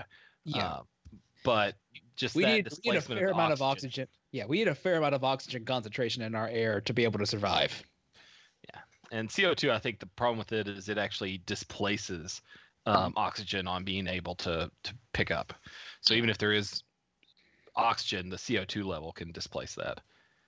[0.62, 0.80] Uh,
[1.44, 1.76] but
[2.16, 4.08] just we that need, we need a displacement fair of amount of oxygen.
[4.32, 7.18] Yeah, we need a fair amount of oxygen concentration in our air to be able
[7.18, 7.82] to survive.
[8.72, 12.42] Yeah, and CO2, I think the problem with it is it actually displaces
[12.86, 15.52] um, oxygen on being able to to pick up.
[16.00, 16.82] So even if there is
[17.76, 20.00] oxygen, the CO2 level can displace that.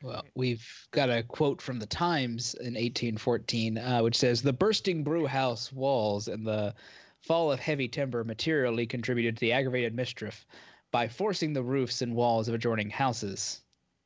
[0.02, 5.04] Well, we've got a quote from the Times in 1814, uh, which says The bursting
[5.04, 6.74] brew house walls and the
[7.20, 10.46] fall of heavy timber materially contributed to the aggravated mischief
[10.90, 13.60] by forcing the roofs and walls of adjoining houses.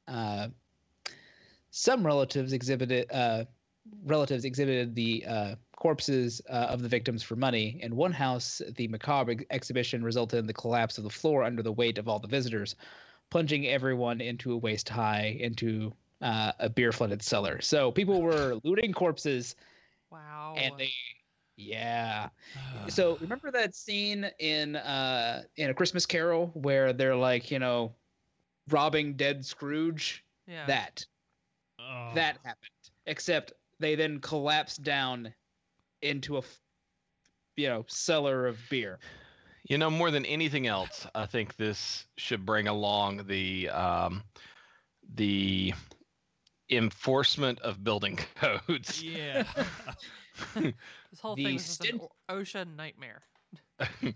[0.09, 0.49] Uh,
[1.71, 3.45] some relatives exhibited uh,
[4.05, 7.79] relatives exhibited the uh, corpses uh, of the victims for money.
[7.83, 11.63] In one house, the macabre ex- exhibition resulted in the collapse of the floor under
[11.63, 12.77] the weight of all the visitors,
[13.31, 17.61] plunging everyone into a waist high into uh, a beer flooded cellar.
[17.61, 19.57] So people were looting corpses,
[20.11, 20.55] Wow.
[20.57, 20.93] and they,
[21.57, 22.29] yeah.
[22.89, 27.95] So remember that scene in uh, in a Christmas Carol where they're like, you know,
[28.71, 30.25] robbing dead Scrooge?
[30.47, 30.67] yeah.
[30.67, 31.07] That
[31.79, 32.13] Oh.
[32.15, 32.71] that happened.
[33.07, 35.35] Except they then collapsed down
[36.03, 36.43] into a
[37.57, 38.99] you know, cellar of beer.
[39.69, 44.23] You know, more than anything else, I think this should bring along the um,
[45.15, 45.73] the
[46.71, 49.03] enforcement of building codes.
[49.03, 49.45] Yeah.
[50.57, 53.23] This whole The thing was just an stint- o- ocean nightmare.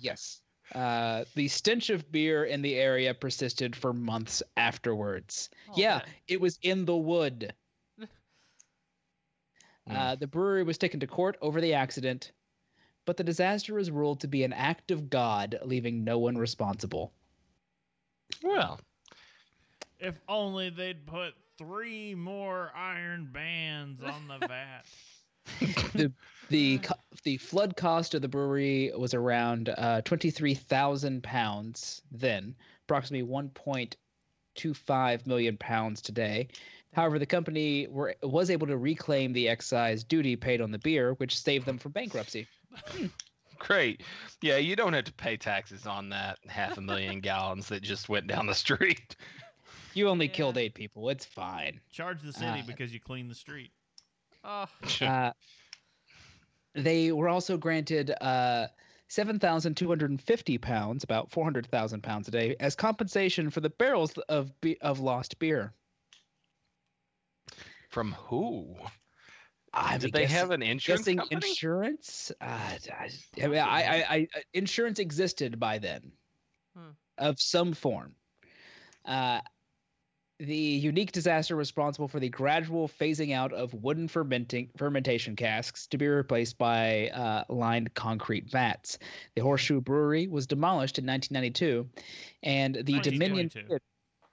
[0.00, 0.40] yes.
[0.74, 5.48] Uh, the stench of beer in the area persisted for months afterwards.
[5.70, 6.07] Oh, yeah, man.
[6.26, 7.52] it was in the wood.
[8.00, 8.09] Mm.
[9.90, 12.33] Uh, the brewery was taken to court over the accident,
[13.07, 17.11] but the disaster was ruled to be an act of God, leaving no one responsible.
[18.42, 18.78] Well,
[19.98, 24.85] if only they'd put three more iron bands on the vat.
[25.94, 26.12] The
[26.50, 26.80] the
[27.24, 33.22] the flood cost of the brewery was around uh, twenty three thousand pounds then, approximately
[33.22, 33.96] one point
[34.54, 36.48] two five million pounds today.
[36.94, 41.12] However, the company were was able to reclaim the excise duty paid on the beer,
[41.14, 42.46] which saved them from bankruptcy.
[43.58, 44.02] great.
[44.40, 48.08] Yeah, you don't have to pay taxes on that half a million gallons that just
[48.08, 49.16] went down the street.
[49.94, 50.32] You only Yeah.
[50.32, 51.08] killed eight people.
[51.11, 51.80] It's fine.
[51.90, 53.70] Charge the city Uh, because you clean the street.
[54.44, 54.66] Oh,
[55.01, 55.33] Uh,
[56.74, 58.68] they were also granted uh,
[59.09, 65.01] 7,250 pounds, about 400,000 pounds a day, as compensation for the barrels of be- of
[65.01, 65.72] lost beer.
[67.90, 68.77] From who?
[69.72, 71.48] I'm Did they guessing- have an insurance guessing company?
[71.48, 72.33] insurance?
[72.40, 73.11] Uh, I,
[73.42, 76.12] I, mean, I, I, I, insurance existed by then,
[76.77, 76.90] Hmm.
[77.16, 78.14] of some form.
[79.05, 79.40] Uh,
[80.38, 85.98] the unique disaster responsible for the gradual phasing out of wooden fermenting fermentation casks to
[85.98, 88.98] be replaced by uh, lined concrete vats.
[89.35, 91.88] The Horseshoe Brewery was demolished in 1992,
[92.44, 93.61] and the Dominion 1922.
[93.61, 93.83] Theater-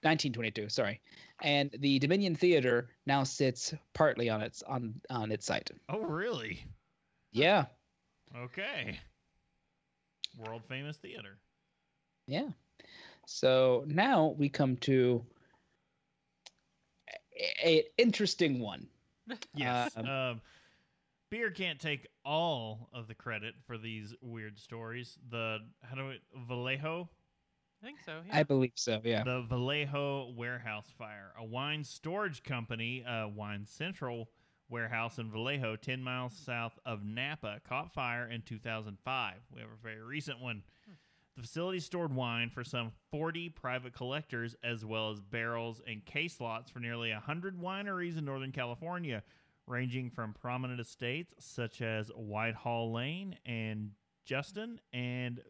[0.02, 1.00] 1922, sorry,
[1.42, 5.70] and the Dominion Theater now sits partly on its on on its site.
[5.88, 6.64] Oh, really?
[7.32, 7.64] Yeah,
[8.36, 9.00] Okay.
[10.38, 11.38] World famous theater.
[12.26, 12.48] yeah.
[13.26, 15.24] So now we come to
[17.36, 18.86] a, a interesting one.
[19.54, 19.92] Yes.
[19.96, 20.40] Um, Um,
[21.30, 25.18] beer can't take all of the credit for these weird stories.
[25.30, 27.08] The how do it Vallejo?
[27.82, 28.20] I think so.
[28.32, 29.00] I believe so.
[29.04, 29.24] Yeah.
[29.24, 34.30] The Vallejo warehouse fire, a wine storage company, uh, Wine Central
[34.68, 39.34] warehouse in Vallejo, 10 miles south of Napa, caught fire in 2005.
[39.54, 40.62] We have a very recent one.
[41.36, 46.40] The facility stored wine for some 40 private collectors, as well as barrels and case
[46.40, 49.22] lots for nearly 100 wineries in Northern California,
[49.66, 53.90] ranging from prominent estates such as Whitehall Lane and
[54.24, 55.42] Justin and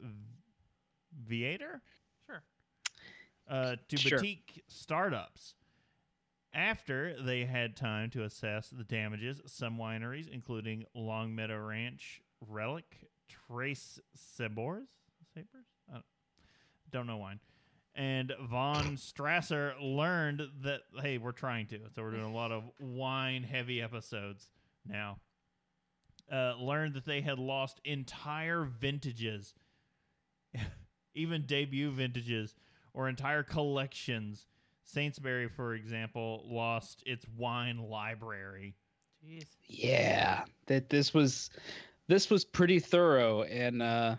[1.29, 1.81] Viader
[2.27, 2.43] Sure.
[3.49, 4.19] uh, to Sure.
[4.19, 5.55] boutique startups.
[6.53, 14.01] After they had time to assess the damages, some wineries, including Longmeadow Ranch, Relic, Trace
[14.17, 14.89] Sabors,
[15.35, 15.66] Sabers, I
[16.97, 17.41] don't, don't know wine,
[17.95, 22.65] and Von Strasser learned that hey, we're trying to, so we're doing a lot of
[22.79, 24.49] wine-heavy episodes
[24.87, 25.19] now.
[26.31, 29.55] Uh, learned that they had lost entire vintages,
[31.15, 32.55] even debut vintages
[32.95, 34.47] or entire collections.
[34.93, 38.75] Saintsbury, for example, lost its wine library.
[39.25, 39.47] Jeez.
[39.69, 40.45] Yeah.
[40.67, 41.51] That this was
[42.09, 44.17] this was pretty thorough and uh,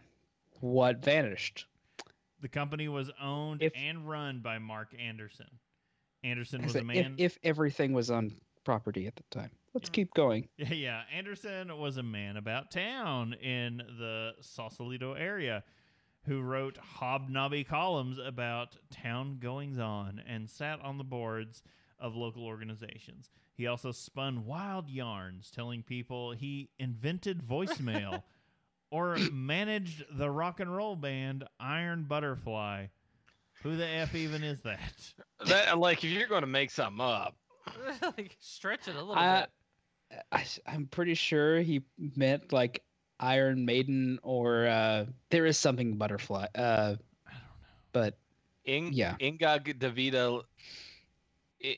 [0.59, 1.66] what vanished.
[2.41, 5.47] The company was owned If- and run by Mark Anderson.
[6.23, 7.15] Anderson was a man.
[7.17, 8.33] if, if everything was on
[8.63, 9.51] property at the time.
[9.73, 9.93] Let's Yeah.
[9.93, 10.49] keep going.
[10.57, 11.01] Yeah, yeah.
[11.13, 15.63] Anderson was a man about town in the Sausalito area
[16.25, 21.63] who wrote hobnobby columns about town goings on and sat on the boards
[21.99, 23.29] of local organizations.
[23.53, 28.23] He also spun wild yarns telling people he invented voicemail
[28.91, 32.87] or managed the rock and roll band Iron Butterfly.
[33.63, 34.93] Who the F even is that?
[35.47, 37.35] That like if you're going to make something up,
[38.01, 39.49] like stretch it a little I- bit.
[40.31, 41.81] I, am pretty sure he
[42.15, 42.81] meant like
[43.19, 46.45] Iron Maiden or uh, there is something butterfly.
[46.55, 46.95] Uh,
[47.27, 47.77] I don't know.
[47.91, 48.17] but
[48.63, 49.15] In, Yeah.
[49.19, 50.43] Inga Davida.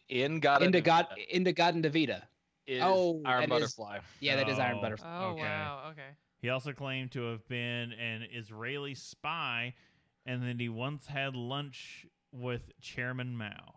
[0.10, 2.22] In God Into God, into God and Davida.
[2.68, 4.00] is Oh, Iron that is- Butterfly.
[4.20, 4.82] Yeah, that is Iron Oh.
[4.82, 5.08] Butterfly.
[5.10, 5.42] Oh okay.
[5.42, 5.82] wow.
[5.92, 6.02] Okay.
[6.42, 9.74] He also claimed to have been an Israeli spy,
[10.26, 13.76] and that he once had lunch with Chairman Mao.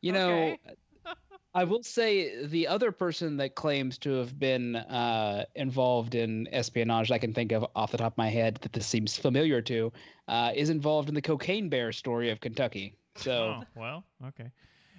[0.00, 0.56] You know,
[1.54, 7.10] I will say the other person that claims to have been uh, involved in espionage
[7.10, 9.92] I can think of off the top of my head that this seems familiar to
[10.28, 12.94] uh, is involved in the cocaine bear story of Kentucky.
[13.16, 14.50] So Oh, well, okay.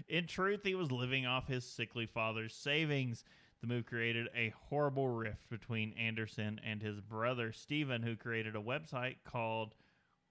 [0.10, 3.24] In truth, he was living off his sickly father's savings.
[3.62, 8.62] The move created a horrible rift between Anderson and his brother Stephen, who created a
[8.62, 9.76] website called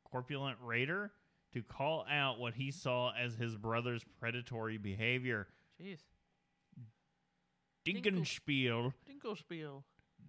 [0.05, 1.13] Corpulent Raider
[1.53, 5.47] to call out what he saw as his brother's predatory behavior.
[5.81, 5.99] Jeez.
[7.87, 9.83] Dinkenspiel Dinkelspiel.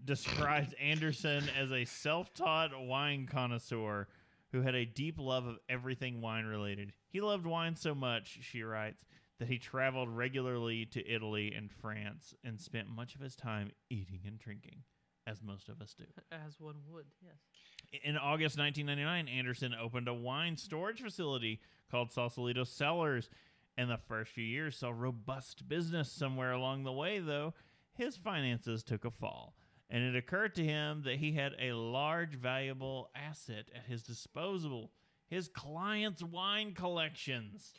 [0.06, 4.08] describes Anderson as a self taught wine connoisseur
[4.52, 6.94] who had a deep love of everything wine related.
[7.10, 9.04] He loved wine so much, she writes,
[9.42, 14.20] that he traveled regularly to Italy and France and spent much of his time eating
[14.28, 14.84] and drinking,
[15.26, 16.04] as most of us do.
[16.32, 17.08] As one would.
[17.24, 18.02] Yes.
[18.04, 23.32] In August 1999, Anderson opened a wine storage facility called Sausalito Cellars.
[23.78, 26.12] And the first few years saw robust business.
[26.12, 27.56] Somewhere along the way, though,
[27.96, 29.56] his finances took a fall.
[29.90, 34.92] And it occurred to him that he had a large, valuable asset at his disposal
[35.32, 37.74] his clients' wine collections.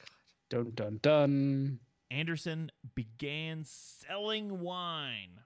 [0.53, 1.79] Dun dun dun.
[2.11, 5.41] Anderson began selling wine,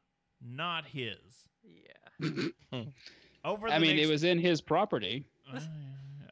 [0.45, 1.47] not his.
[1.63, 2.31] Yeah.
[3.45, 5.27] Over the I mean, next it was in his property.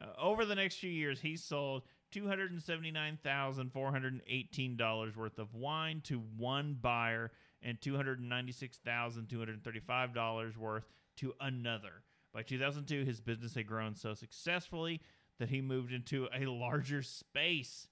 [0.01, 3.89] Uh, over the next few years, he sold two hundred and seventy nine thousand four
[3.89, 7.31] hundred and eighteen dollars worth of wine to one buyer,
[7.63, 10.83] and two hundred and ninety six thousand two hundred thirty five dollars worth
[11.15, 12.03] to another.
[12.33, 14.99] By two thousand two, his business had grown so successfully
[15.39, 17.87] that he moved into a larger space.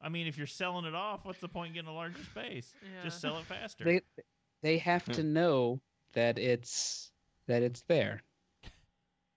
[0.00, 2.72] I mean, if you're selling it off, what's the point in getting a larger space?
[3.02, 3.84] Just sell it faster.
[3.84, 4.00] They
[4.62, 5.12] they have Hmm.
[5.12, 5.80] to know
[6.12, 7.10] that it's
[7.46, 8.22] that it's there.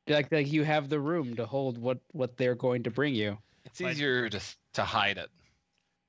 [0.08, 3.38] Like like you have the room to hold what what they're going to bring you.
[3.66, 4.40] It's Like- easier to
[4.74, 5.30] to hide it.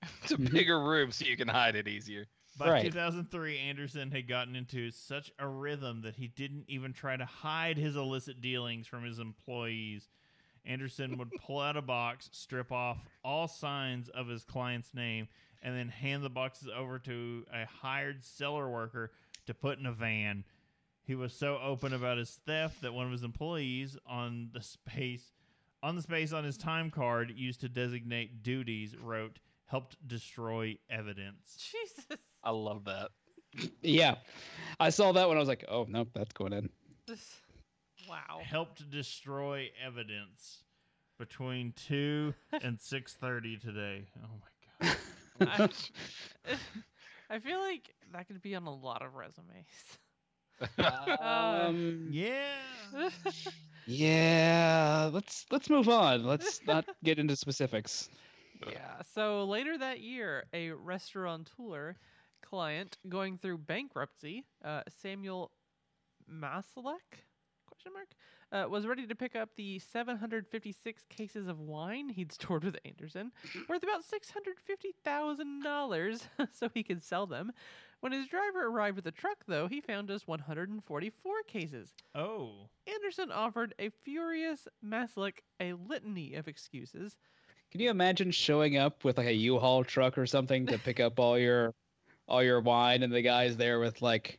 [0.22, 0.50] It's a Mhm.
[0.52, 2.26] bigger room, so you can hide it easier.
[2.58, 2.82] By Right.
[2.84, 7.78] 2003, Anderson had gotten into such a rhythm that he didn't even try to hide
[7.78, 10.08] his illicit dealings from his employees.
[10.64, 15.28] Anderson would pull out a box, strip off all signs of his client's name,
[15.62, 19.10] and then hand the boxes over to a hired cellar worker
[19.46, 20.44] to put in a van.
[21.04, 25.32] He was so open about his theft that one of his employees on the space
[25.82, 31.56] on the space on his time card used to designate duties wrote helped destroy evidence.
[31.72, 32.20] Jesus.
[32.44, 33.08] I love that.
[33.82, 34.14] Yeah,
[34.78, 36.70] I saw that when I was like, oh nope, that's going in.
[38.02, 38.08] This.
[38.10, 38.40] Wow.
[38.44, 40.64] helped destroy evidence
[41.18, 44.06] between 2 and 6:30 today.
[44.22, 44.40] Oh
[44.80, 44.96] my god.
[46.48, 46.54] I,
[47.36, 49.98] I feel like that could be on a lot of resumes.
[51.20, 52.54] um, Yeah.
[53.86, 56.24] yeah, let's let's move on.
[56.24, 58.08] Let's not get into specifics.
[58.70, 59.00] yeah.
[59.14, 61.96] So later that year, a restaurateur
[62.44, 65.50] client going through bankruptcy, uh, Samuel
[66.30, 67.24] Masalek,
[67.82, 68.08] question mark,
[68.52, 73.32] uh, was ready to pick up the 756 cases of wine he'd stored with Anderson,
[73.68, 76.20] worth about $650,000,
[76.52, 77.52] so he could sell them.
[78.00, 81.94] When his driver arrived with the truck, though, he found just 144 cases.
[82.14, 82.50] Oh.
[82.86, 87.16] Anderson offered a furious Maslick a litany of excuses.
[87.70, 91.18] Can you imagine showing up with like a U-Haul truck or something to pick up
[91.18, 91.74] all your
[92.28, 94.38] all your wine, and the guy's there with like,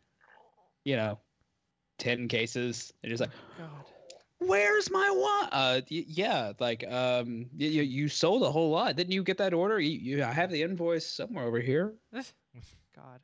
[0.83, 1.19] you know,
[1.97, 3.69] ten cases, and you're just like, God.
[4.39, 9.13] "Where's my wine?" Uh, y- yeah, like um, you you sold a whole lot, didn't
[9.13, 9.79] you get that order?
[9.79, 11.93] You, you I have the invoice somewhere over here.
[12.95, 13.21] God.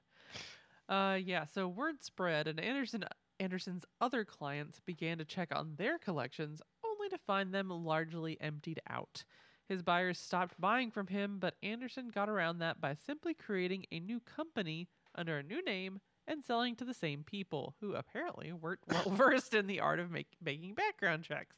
[0.88, 1.46] Uh, yeah.
[1.46, 3.04] So word spread, and Anderson
[3.40, 8.82] Anderson's other clients began to check on their collections, only to find them largely emptied
[8.90, 9.24] out.
[9.68, 14.00] His buyers stopped buying from him, but Anderson got around that by simply creating a
[14.00, 16.00] new company under a new name
[16.30, 20.12] and selling to the same people, who apparently weren't well versed in the art of
[20.12, 21.56] make, making background checks.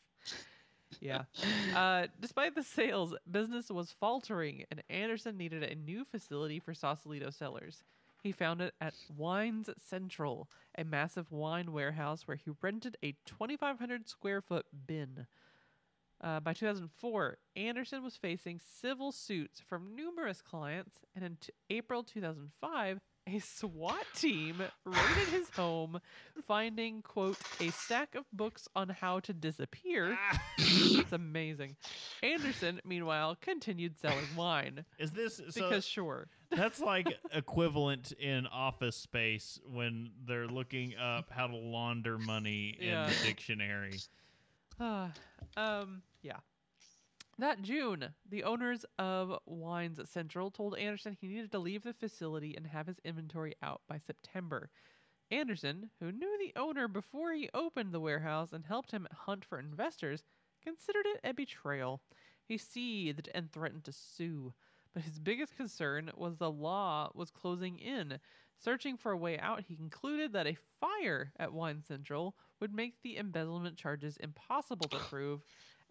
[0.99, 1.24] Yeah.
[1.76, 7.30] Uh, despite the sales, business was faltering, and Anderson needed a new facility for Sausalito
[7.30, 7.84] Cellars.
[8.22, 14.09] He found it at Wines Central, a massive wine warehouse where he rented a 2,500
[14.09, 15.28] square foot bin.
[16.22, 22.03] Uh, by 2004, Anderson was facing civil suits from numerous clients, and in t- April
[22.03, 25.99] 2005, a SWAT team raided his home,
[26.47, 30.17] finding, quote, a stack of books on how to disappear.
[30.57, 31.76] It's amazing.
[32.24, 34.86] Anderson, meanwhile, continued selling wine.
[34.97, 35.43] Is this so?
[35.53, 36.28] Because, sure.
[36.49, 43.03] That's like equivalent in Office Space when they're looking up how to launder money Yeah.
[43.05, 43.99] in the dictionary.
[44.80, 45.11] Ah,
[45.57, 46.38] um, yeah.
[47.42, 52.54] That June, the owners of Wines Central told Anderson he needed to leave the facility
[52.56, 54.70] and have his inventory out by September.
[55.32, 59.58] Anderson, who knew the owner before he opened the warehouse and helped him hunt for
[59.58, 60.24] investors,
[60.62, 62.04] considered it a betrayal.
[62.44, 64.54] He seethed and threatened to sue,
[64.94, 68.20] but his biggest concern was the law was closing in.
[68.60, 73.02] Searching for a way out, he concluded that a fire at Wine Central would make
[73.02, 75.42] the embezzlement charges impossible to prove,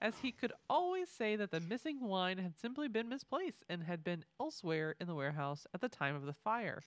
[0.00, 4.02] as he could always say that the missing wine had simply been misplaced and had
[4.02, 6.82] been elsewhere in the warehouse at the time of the fire.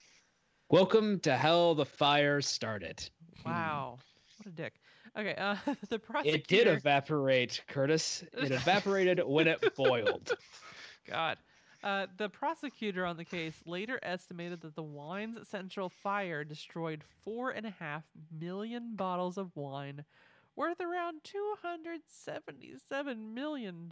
[0.70, 1.74] Welcome to hell.
[1.74, 3.08] The fire started.
[3.44, 3.98] Wow.
[4.38, 4.74] What a dick.
[5.16, 5.56] Okay, uh,
[5.88, 6.38] the prosecutor.
[6.38, 8.24] It did evaporate, Curtis.
[8.32, 10.32] It evaporated when it boiled.
[11.08, 11.38] God.
[11.84, 17.50] Uh, the prosecutor on the case later estimated that the Wines Central fire destroyed four
[17.50, 18.04] and a half
[18.40, 20.02] million bottles of wine,
[20.56, 23.90] worth around $277 million.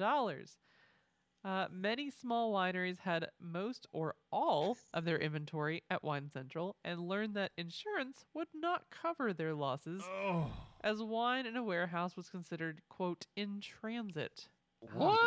[1.45, 7.09] Uh, many small wineries had most or all of their inventory at Wine Central and
[7.09, 10.47] learned that insurance would not cover their losses, Oh,
[10.85, 14.47] as wine in a warehouse was considered, quote, in transit.
[14.95, 15.19] What?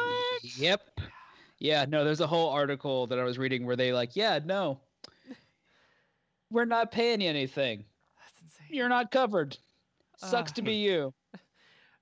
[0.57, 1.01] Yep.
[1.59, 4.79] Yeah, no, there's a whole article that I was reading where they like, yeah, no.
[6.49, 7.85] We're not paying you anything.
[8.19, 8.67] That's insane.
[8.77, 9.57] You're not covered.
[10.17, 10.55] Sucks Ah.
[10.55, 11.13] to be you.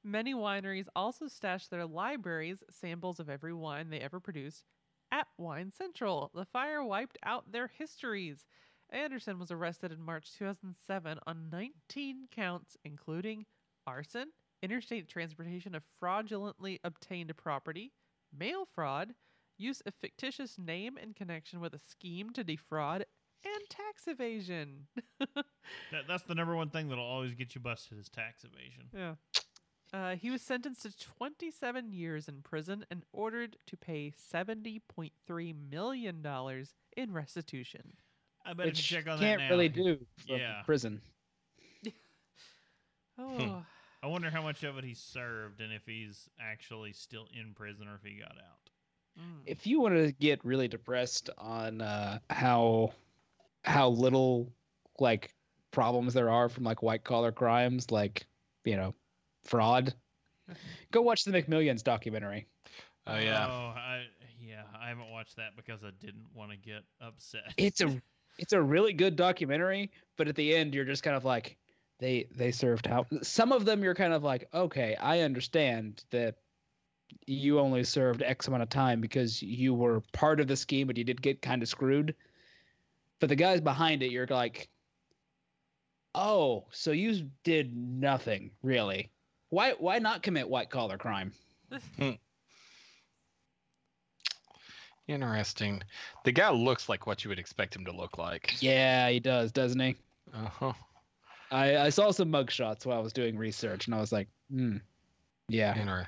[0.04, 4.66] Many wineries also stash their libraries, samples of every wine they ever produced,
[5.12, 6.30] at Wine Central.
[6.34, 8.46] The fire wiped out their histories.
[8.90, 13.46] Anderson was arrested in March 2007 on 19 counts, including
[13.88, 14.32] arson,
[14.62, 17.94] interstate transportation of fraudulently obtained property,
[18.38, 19.14] mail fraud,
[19.58, 23.06] use of fictitious name in connection with a scheme to defraud,
[23.46, 24.88] and tax evasion.
[25.36, 28.90] that, that's the number one thing that'll always get you busted is tax evasion.
[28.94, 29.16] Yeah.
[29.94, 36.26] Uh, he was sentenced to 27 years in prison and ordered to pay $70.3 million
[36.98, 37.94] in restitution.
[38.46, 40.62] I bet if Which you check on can't that now, really do from Yeah.
[40.64, 41.02] prison.
[43.18, 43.66] Oh,
[44.02, 47.88] I wonder how much of it he served and if he's actually still in prison
[47.88, 48.70] or if he got out.
[49.20, 49.42] mm.
[49.46, 52.94] If you want to get really depressed on uh, how
[53.64, 54.54] how little
[55.00, 55.34] like
[55.72, 58.28] problems there are from like white collar crimes, like
[58.66, 58.96] you know,
[59.44, 59.94] fraud,
[60.92, 62.48] go watch the McMillions documentary.
[63.08, 63.48] Oh yeah.
[63.50, 64.04] Oh, I,
[64.40, 64.64] yeah.
[64.80, 67.54] I haven't watched that because I didn't want to get upset.
[67.58, 68.02] It's a
[68.40, 71.58] it's a really good documentary, but at the end you're just kind of like
[72.00, 76.36] they they served how some of them you're kind of like okay I understand that
[77.28, 80.98] you only served X amount of time because you were part of the scheme, but
[80.98, 82.16] you did get kind of screwed.
[83.20, 84.70] But the guys behind it, you're like,
[86.16, 89.12] oh, so you did nothing really.
[89.54, 91.32] Why why not commit white collar crime?
[95.08, 95.84] Interesting.
[96.24, 98.60] The guy looks like what you would expect him to look like.
[98.64, 99.96] Yeah, he does, doesn't he?
[100.34, 100.74] Uh huh.
[101.52, 104.78] I I saw some mugshots while I was doing research, and I was like, hmm,
[105.50, 105.80] yeah.
[105.80, 106.08] Inter-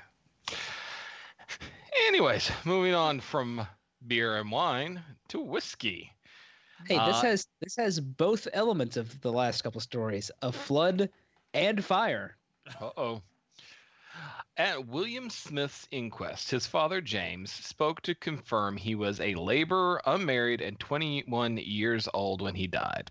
[2.08, 3.64] Anyways, moving on from
[4.08, 6.10] beer and wine to whiskey.
[6.88, 11.10] Hey, this Uh, has this has both elements of the last couple stories: a flood
[11.54, 12.36] and fire.
[12.80, 13.22] Uh oh.
[14.58, 20.62] At William Smith's inquest, his father James spoke to confirm he was a laborer, unmarried,
[20.62, 23.10] and 21 years old when he died.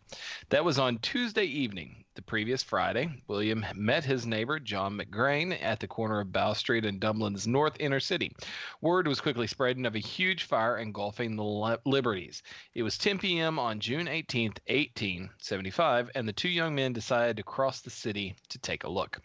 [0.50, 2.04] That was on Tuesday evening.
[2.16, 6.84] The previous Friday, William met his neighbor John McGrain at the corner of Bow Street
[6.84, 8.36] in Dublin's north inner city.
[8.82, 12.42] Word was quickly spreading of a huge fire engulfing the Liberties.
[12.74, 13.60] It was 10 p.m.
[13.60, 18.58] on June 18, 1875, and the two young men decided to cross the city to
[18.58, 19.22] take a look.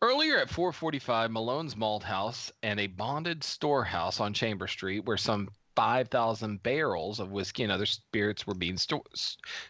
[0.00, 5.48] Earlier at 445, Malone's Malt House and a bonded storehouse on Chamber Street, where some
[5.78, 9.04] 5,000 barrels of whiskey and other spirits were being sto-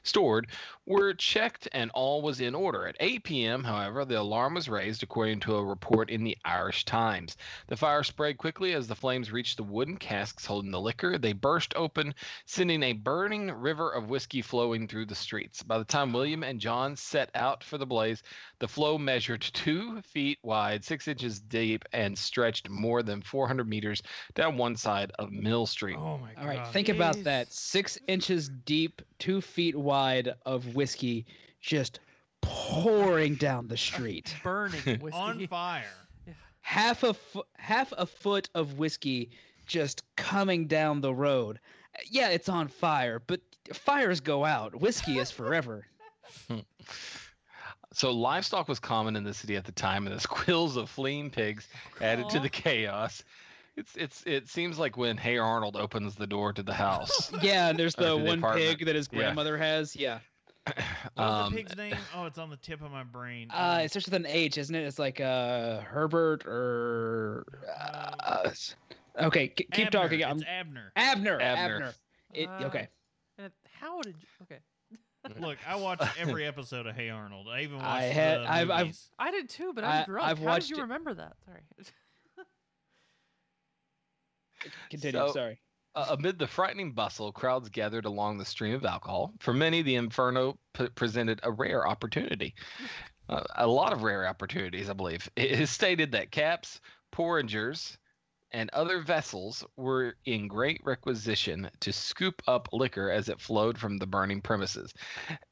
[0.02, 0.46] stored
[0.86, 2.88] were checked and all was in order.
[2.88, 6.86] At 8 p.m., however, the alarm was raised according to a report in the Irish
[6.86, 7.36] Times.
[7.66, 11.18] The fire spread quickly as the flames reached the wooden casks holding the liquor.
[11.18, 12.14] They burst open,
[12.46, 15.62] sending a burning river of whiskey flowing through the streets.
[15.62, 18.22] By the time William and John set out for the blaze,
[18.60, 24.02] the flow measured two feet wide, six inches deep, and stretched more than 400 meters
[24.34, 25.97] down one side of Mill Street.
[25.98, 26.40] Oh my god.
[26.42, 27.52] All right, think about that.
[27.52, 31.26] Six inches deep, two feet wide of whiskey
[31.60, 32.00] just
[32.40, 34.34] pouring down the street.
[34.44, 35.18] Burning whiskey.
[35.18, 35.84] on fire.
[36.60, 39.30] half a fo- half a foot of whiskey
[39.66, 41.58] just coming down the road.
[42.10, 43.40] Yeah, it's on fire, but
[43.72, 44.80] fires go out.
[44.80, 45.86] Whiskey is forever.
[47.94, 51.30] So livestock was common in the city at the time, and the squeals of fleeing
[51.30, 51.66] pigs
[52.00, 53.24] added to the chaos.
[53.78, 57.30] It's it's it seems like when Hey Arnold opens the door to the house.
[57.42, 58.78] Yeah, and there's the the one apartment.
[58.78, 59.18] pig that his Yeah.
[59.20, 59.94] grandmother has.
[59.94, 60.18] Yeah.
[60.66, 60.76] What's
[61.16, 61.94] Um, the pig's name?
[62.14, 63.48] Oh, it's on the tip of my brain.
[63.52, 64.82] Uh, Um, it starts with an H, isn't it?
[64.84, 67.44] It's like uh Herbert or
[67.80, 68.50] uh,
[69.20, 69.48] okay.
[69.48, 69.90] k- keep Abner.
[69.90, 70.24] talking.
[70.24, 70.92] I'm It's Abner.
[70.96, 71.40] Abner.
[71.40, 71.74] Abner.
[71.76, 71.94] Abner.
[72.34, 72.88] It, Uh, okay.
[73.38, 74.26] and how did you?
[74.42, 74.58] Okay,
[75.40, 77.46] Look, I watched every episode of Hey Arnold.
[77.48, 79.08] I even watched I had- the I've- I've- movies.
[79.20, 80.26] I did too, but I- I'm drunk.
[80.28, 80.82] I've how watched did you it.
[80.82, 81.36] remember that?
[81.46, 81.60] Sorry.
[84.90, 85.20] Continue.
[85.28, 85.60] So- Sorry.
[85.94, 89.32] Uh, amid the frightening bustle, crowds gathered along the stream of alcohol.
[89.40, 92.54] For many, the Inferno p- presented a rare opportunity.
[93.28, 95.28] Uh, a lot of rare opportunities, I believe.
[95.36, 96.80] It is stated that caps,
[97.12, 97.96] porringers,
[98.52, 103.96] and other vessels were in great requisition to scoop up liquor as it flowed from
[103.98, 104.92] the burning premises.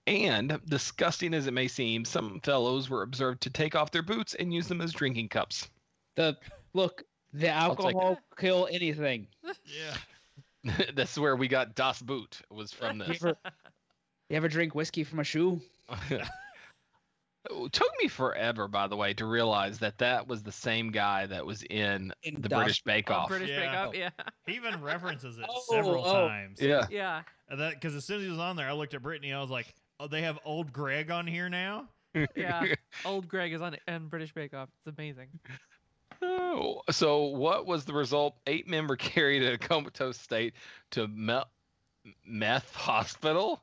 [0.07, 4.35] And, disgusting as it may seem, some fellows were observed to take off their boots
[4.35, 5.69] and use them as drinking cups.
[6.15, 6.37] The
[6.73, 7.03] look.
[7.33, 9.27] The take alcohol kill anything.
[9.65, 10.75] Yeah.
[10.95, 13.23] That's where we got Das Boot was from You this.
[13.23, 13.37] ever,
[14.29, 15.61] you ever drink whiskey from a shoe?
[16.11, 16.27] It
[17.73, 21.47] took me forever, by the way, to realize that that was the same guy that
[21.47, 23.29] was in In the Das- British Bake Oh, Off.
[23.29, 23.87] British Bake Yeah.
[23.87, 23.95] Off.
[23.95, 24.11] Yeah.
[24.47, 26.27] He even references it Oh, several oh.
[26.29, 26.61] times.
[26.61, 26.87] Yeah.
[26.91, 27.23] Yeah.
[27.49, 29.33] That because as soon as he was on there, I looked at Brittany.
[29.33, 31.89] I was like, "Oh, they have old Greg on here now."
[32.35, 32.65] Yeah.
[33.05, 34.69] Old Greg is on on British Bake Off.
[34.85, 35.29] It's amazing.
[36.23, 38.37] Oh, so what was the result?
[38.47, 40.55] Eight men were carried in a comatose state
[40.93, 41.43] to Me-
[42.25, 43.63] Meth Hospital.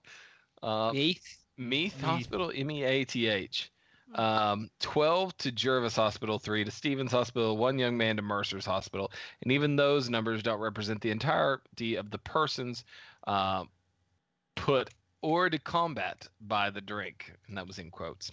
[0.62, 1.38] Uh, Meath?
[1.58, 2.00] Meath.
[2.02, 3.72] Hospital, M E A T H.
[4.16, 9.12] Um, 12 to Jervis Hospital, 3 to Steevens Hospital, 1 young man to Mercer's Hospital.
[9.42, 12.86] And even those numbers don't represent the entirety of the persons
[13.26, 13.64] uh,
[14.56, 14.92] put
[15.24, 17.34] or to combat by the drink.
[17.48, 18.32] And that was in quotes.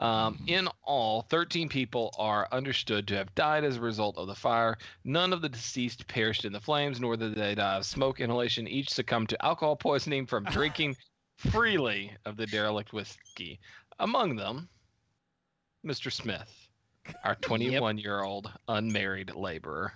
[0.00, 4.34] Um, in all, 13 people are understood to have died as a result of the
[4.34, 4.76] fire.
[5.04, 8.66] None of the deceased perished in the flames, nor did they die of smoke inhalation.
[8.66, 10.96] Each succumbed to alcohol poisoning from drinking
[11.36, 13.60] freely of the derelict whiskey.
[14.00, 14.68] Among them,
[15.86, 16.10] Mr.
[16.10, 16.68] Smith,
[17.22, 19.92] our 21 year old unmarried laborer.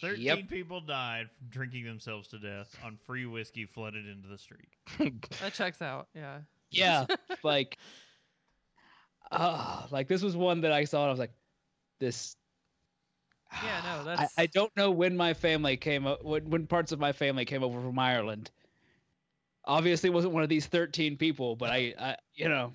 [0.00, 0.48] Thirteen Yep.
[0.48, 4.68] people died from drinking themselves to death on free whiskey flooded into the street.
[5.40, 6.08] That checks out.
[6.14, 6.38] Yeah.
[6.70, 7.06] Yeah.
[7.42, 7.78] like,
[9.30, 11.32] uh, like this was one that I saw and I was like,
[11.98, 12.36] this.
[13.52, 16.98] Yeah, no, that's- I don't know when my family came up, when, when parts of
[17.00, 18.50] my family came over from Ireland.
[19.66, 22.74] Obviously, wasn't one of these 13 people, but I, I you know,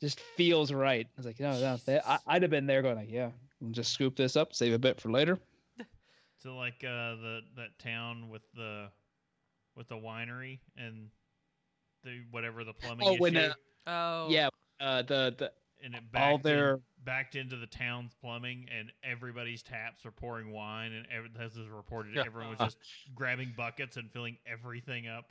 [0.00, 1.06] just feels right.
[1.06, 3.30] I was like, no, no, they, I, I'd have been there going, like, yeah,
[3.60, 5.38] we'll just scoop this up, save a bit for later.
[6.44, 8.88] So like uh, the that town with the
[9.76, 11.08] with the winery and
[12.02, 13.54] the whatever the plumbing Oh, issue, when, uh,
[13.86, 14.28] Oh.
[14.30, 18.68] Yeah, uh, the the and it all backed, in- their- backed into the town's plumbing,
[18.70, 22.16] and everybody's taps are pouring wine, and every, this is reported.
[22.18, 22.78] Everyone was just
[23.14, 25.30] grabbing buckets and filling everything up.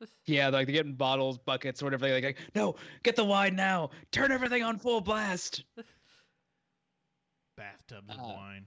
[0.26, 2.08] yeah, like they're getting bottles, buckets, or whatever.
[2.12, 3.90] Like, like, no, get the wine now.
[4.12, 5.64] Turn everything on full blast.
[7.56, 8.64] Bathtubs of Uh, wine.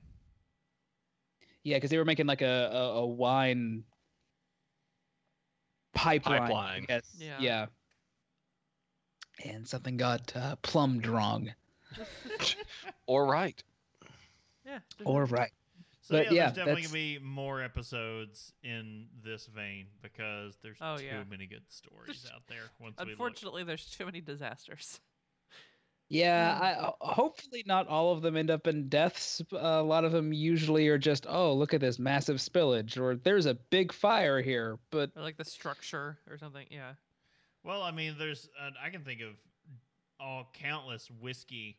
[1.68, 3.84] Yeah, because they were making like a, a, a wine
[5.94, 6.40] pipeline.
[6.42, 6.86] Pipeline.
[6.88, 7.04] Yes.
[7.20, 7.36] Yeah.
[7.40, 7.66] Yeah.
[9.44, 11.54] And something got uh, plumbed wrong.
[13.06, 13.62] Or right.
[14.66, 14.80] Yeah.
[15.06, 15.52] Or right.
[16.02, 20.58] So but yeah, yeah, there's definitely that's- gonna be more episodes in this vein because
[20.62, 21.24] there's Oh, too yeah.
[21.30, 22.64] many good stories out there.
[22.80, 23.12] Once we look.
[23.12, 25.00] Unfortunately, there's too many disasters.
[26.10, 29.42] Yeah, I, hopefully not all of them end up in deaths.
[29.52, 33.16] Uh, a lot of them usually are just, oh, look at this massive spillage, or
[33.16, 34.80] there's a big fire here.
[34.90, 36.66] But Or like the structure or something.
[36.70, 36.94] Yeah.
[37.64, 39.34] Well, I mean, there's uh, I can think of
[40.20, 41.78] all countless whiskey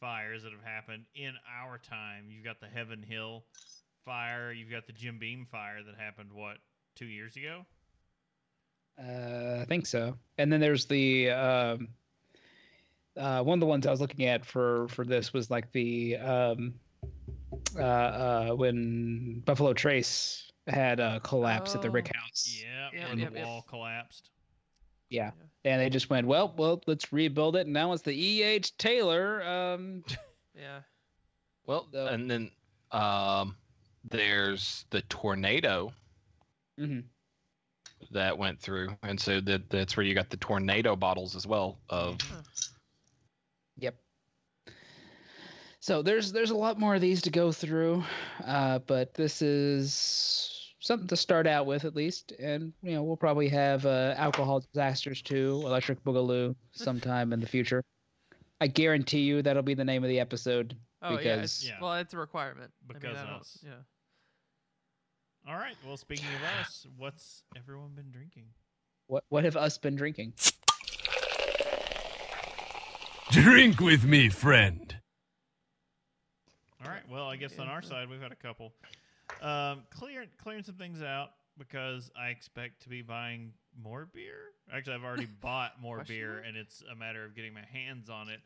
[0.00, 1.32] fires that have happened in
[1.62, 2.26] our time.
[2.28, 3.44] You've got the Heaven Hill
[4.04, 4.52] fire.
[4.52, 6.58] You've got the Jim Beam fire that happened what
[6.94, 7.64] two years ago.
[8.98, 10.16] Uh, I think so.
[10.36, 11.88] And then there's the um,
[13.20, 16.16] uh, one of the ones I was looking at for for this was like the
[16.16, 16.74] um,
[17.76, 22.18] uh, uh, when Buffalo Trace had a collapse at the Rick Oh.
[22.18, 22.60] House.
[22.62, 23.46] Yeah, Yep, where yep, the yep.
[23.46, 24.30] wall collapsed.
[25.08, 25.30] Yeah.
[25.64, 27.66] And they just went, well, well, let's rebuild it.
[27.66, 28.76] And now it's the E.H.
[28.78, 29.42] Taylor.
[29.42, 30.04] Um,
[30.54, 30.80] Yeah.
[31.66, 32.50] Well, So- and then
[32.92, 33.56] um,
[34.08, 35.92] there's the tornado
[36.78, 37.04] mhm.
[38.10, 41.78] that went through, and so that that's where you got the tornado bottles as well
[41.88, 42.18] of
[43.80, 43.96] Yep.
[45.80, 48.04] So there's there's a lot more of these to go through,
[48.46, 53.16] uh, but this is something to start out with at least, and you know we'll
[53.16, 57.82] probably have uh, alcohol disasters too, electric boogaloo sometime in the future.
[58.60, 60.76] I guarantee you that'll be the name of the episode.
[61.02, 61.78] Oh yeah, Because- it's, Yeah.
[61.80, 62.70] Well, it's a requirement.
[62.88, 63.58] I mean, Because I of don't- us.
[63.64, 63.72] Yeah.
[65.50, 65.74] All right.
[65.86, 68.44] Well, speaking of us, what's everyone been drinking?
[69.06, 70.34] What what have us been drinking?
[73.30, 74.94] Drink with me, friend.
[76.84, 77.02] All right.
[77.08, 78.72] Well, I guess on our side we've had a couple.
[79.40, 84.52] Um, clearing clearing some things out because I expect to be buying more beer.
[84.72, 86.44] Actually, I've already bought more Question beer, mark?
[86.48, 88.40] and it's a matter of getting my hands on it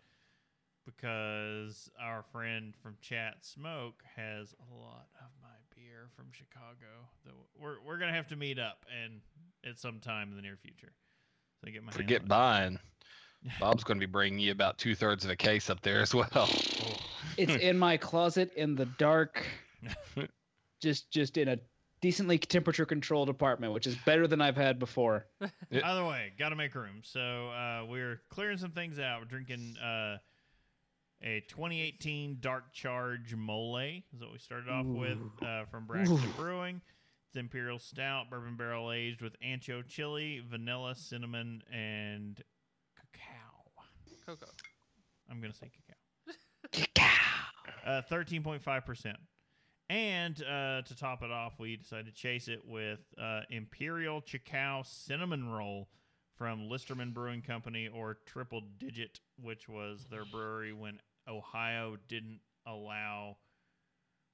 [0.85, 7.09] because our friend from Chat Smoke has a lot of my beer from Chicago.
[7.24, 9.20] That we're we're gonna have to meet up and
[9.64, 10.93] at some time in the near future.
[11.62, 12.80] So I get my hands forget on it.
[13.45, 13.57] Buying.
[13.61, 16.15] Bob's going to be bringing you about two thirds of a case up there as
[16.15, 16.49] well.
[17.37, 19.45] It's in my closet in the dark,
[20.81, 21.59] just just in a
[22.01, 25.27] decently temperature controlled apartment, which is better than I've had before.
[25.73, 27.01] Either way, got to make room.
[27.03, 29.21] So uh, we're clearing some things out.
[29.21, 30.19] We're drinking uh,
[31.23, 33.79] a 2018 Dark Charge Mole.
[33.79, 36.33] Is what we started off with uh, from Braxton Ooh.
[36.37, 36.83] Brewing.
[37.29, 42.54] It's Imperial Stout, bourbon barrel aged with ancho chili, vanilla, cinnamon, and cacao.
[44.27, 44.47] Cocoa.
[45.31, 46.87] I'm gonna say cacao.
[47.87, 49.14] Uh, 13.5%.
[49.91, 54.85] And uh, to top it off, we decided to chase it with uh, Imperial Chickow
[54.87, 55.89] Cinnamon Roll
[56.37, 60.99] from Listermann Brewing Company or Triple Digit, which was their brewery when
[61.29, 63.37] Ohio didn't allow.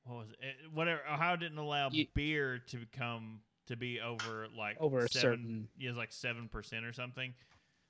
[0.05, 0.73] What was it?
[0.73, 1.01] Whatever.
[1.13, 5.69] Ohio didn't allow Ye- beer to become to be over like Over a seven, certain-
[5.77, 7.35] yeah, it was like seven percent or something.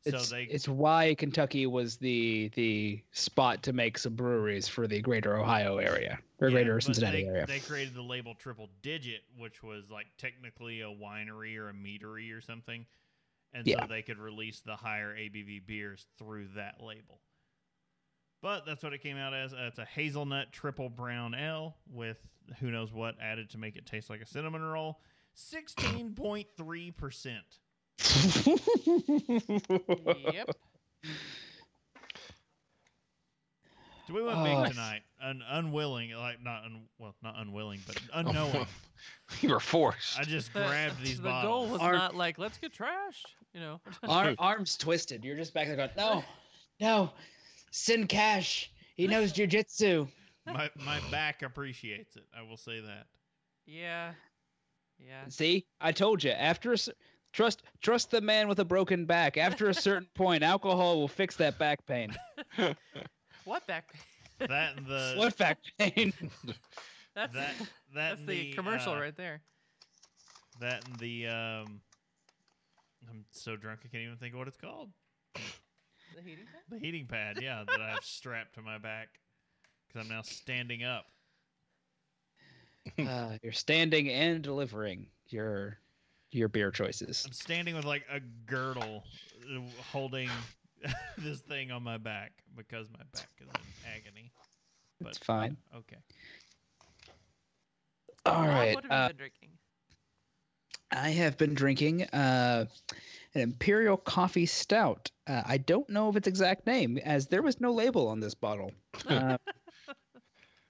[0.04, 4.86] It's, so they it's why Kentucky was the the spot to make some breweries for
[4.86, 7.46] the greater Ohio area or Yeah, greater Cincinnati they, area.
[7.46, 12.32] They created the label Triple Digit, which was like technically a winery or a meadery
[12.34, 12.86] or something,
[13.52, 13.82] and Yeah.
[13.82, 17.20] so they could release the higher ABV beers through that label.
[18.42, 19.52] But that's what it came out as.
[19.52, 22.16] Uh, it's a hazelnut triple brown ale with
[22.58, 25.00] who knows what added to make it taste like a cinnamon roll.
[25.34, 27.58] Sixteen point three percent.
[30.32, 30.50] Yep.
[34.06, 34.44] So we went Oh.
[34.62, 35.02] big tonight.
[35.22, 38.18] Un- unwilling, like not un- well, not unwilling, but oh.
[38.20, 38.66] unknowing.
[39.40, 40.18] you were forced.
[40.18, 41.50] I just The- grabbed these the bottles.
[41.68, 43.26] goal was Ar- not like let's get trashed.
[43.52, 43.80] You know.
[44.08, 45.24] Ar- arms twisted.
[45.24, 46.24] You're just back there going, no,
[46.80, 47.10] no,
[47.70, 48.70] send cash.
[48.96, 50.08] He knows jujitsu.
[50.46, 52.24] my my back appreciates it.
[52.36, 53.06] I will say that.
[53.66, 54.12] yeah.
[55.02, 55.28] Yeah.
[55.28, 56.30] See, I told you.
[56.32, 56.92] After a cer-
[57.32, 59.36] trust trust the man with a broken back.
[59.36, 62.14] After a certain point, alcohol will fix that back pain.
[63.44, 63.90] What back?
[64.38, 64.48] Pain?
[64.48, 66.12] That and the what back pain?
[67.14, 67.54] That's that that
[67.94, 69.40] that's and the, commercial uh, right there.
[70.60, 71.80] That and the um.
[73.08, 74.90] I'm so drunk I can't even think of what it's called.
[75.34, 76.62] The heating pad?
[76.68, 79.08] The heating pad, yeah, that I have strapped to my back
[79.88, 81.06] because I'm now standing up.
[82.98, 85.78] Uh, you're standing and delivering your
[86.32, 87.24] your beer choices.
[87.26, 89.04] I'm standing with like a girdle,
[89.44, 89.60] uh,
[89.92, 90.28] holding
[91.18, 94.30] this thing on my back because my back is in agony.
[95.00, 95.56] But It's fine.
[95.74, 95.96] Okay.
[98.26, 98.74] All right.
[98.74, 98.84] Bob.
[98.84, 99.48] What have you Uh, been drinking?
[100.92, 102.66] I have been drinking uh,
[103.34, 105.10] an Imperial Coffee Stout.
[105.26, 108.34] Uh, I don't know of its exact name, as there was no label on this
[108.34, 108.72] bottle.
[109.08, 109.36] Uh,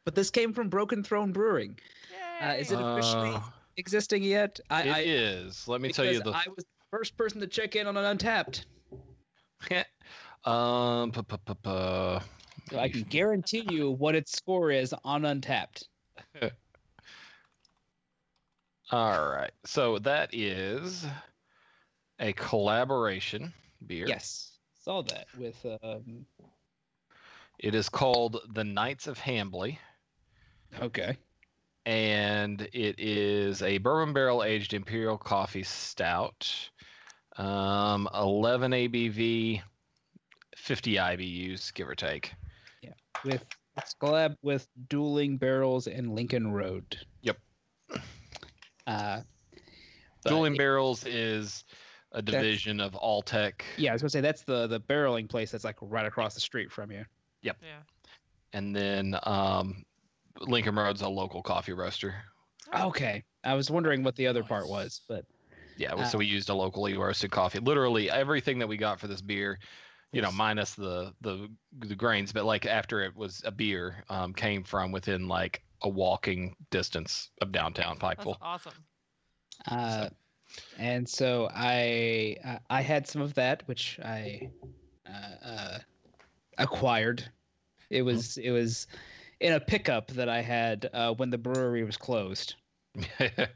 [0.04, 1.78] but this came from Broken Throne Brewing.
[2.42, 3.40] uh, is it officially Uh,
[3.80, 4.60] existing yet?
[4.70, 5.66] I, it I is.
[5.66, 8.16] Let me tell you the I was the first person to check in on an
[8.16, 8.64] Untappd.
[10.48, 11.10] um.
[11.10, 12.20] pu- pu- pu- pu-
[12.70, 15.84] So I can guarantee you what its score is on Untappd.
[18.92, 19.52] All right.
[19.64, 21.06] So that is
[22.18, 23.52] a collaboration
[23.86, 24.06] beer.
[24.06, 24.52] Yes,
[24.84, 26.26] saw that with um,
[27.58, 29.78] It is called the Knights of Hambley.
[30.82, 31.16] okay.
[31.86, 36.52] And it is a bourbon barrel aged imperial coffee stout.
[37.36, 39.62] Um, 11 ABV,
[40.56, 42.32] 50 IBUs, give or take.
[42.82, 42.90] Yeah,
[43.24, 43.44] with
[43.76, 46.98] it's collab with dueling barrels and Lincoln Road.
[47.22, 47.38] Yep.
[48.86, 49.20] Uh,
[50.26, 51.64] Dueling it- Barrels is
[52.12, 55.64] a division of Alltech, Yeah, I was gonna say that's the the barreling place that's
[55.64, 57.04] like right across the street from you.
[57.42, 57.56] Yep.
[57.62, 57.78] Yeah.
[58.52, 59.84] and then um,
[60.40, 62.14] Lincoln Road's a local coffee roaster.
[62.74, 65.24] Okay, I was wondering what the other part was, but
[65.76, 67.58] Yeah, Uh, so we used a locally roasted coffee.
[67.58, 69.58] Literally everything that we got for this beer,
[70.12, 74.32] you know, minus the the the grains, but like after it was a beer, um,
[74.34, 78.36] came from within like a walking distance of downtown That's Pikeville.
[78.42, 78.74] awesome.
[79.70, 80.08] uh,
[80.78, 84.50] and so I uh, I had some of that, which I
[85.08, 85.78] uh, uh,
[86.58, 87.24] acquired.
[87.88, 88.86] It was it was
[89.40, 92.54] in a pickup that I had uh, when the brewery was closed.
[93.20, 93.46] yeah,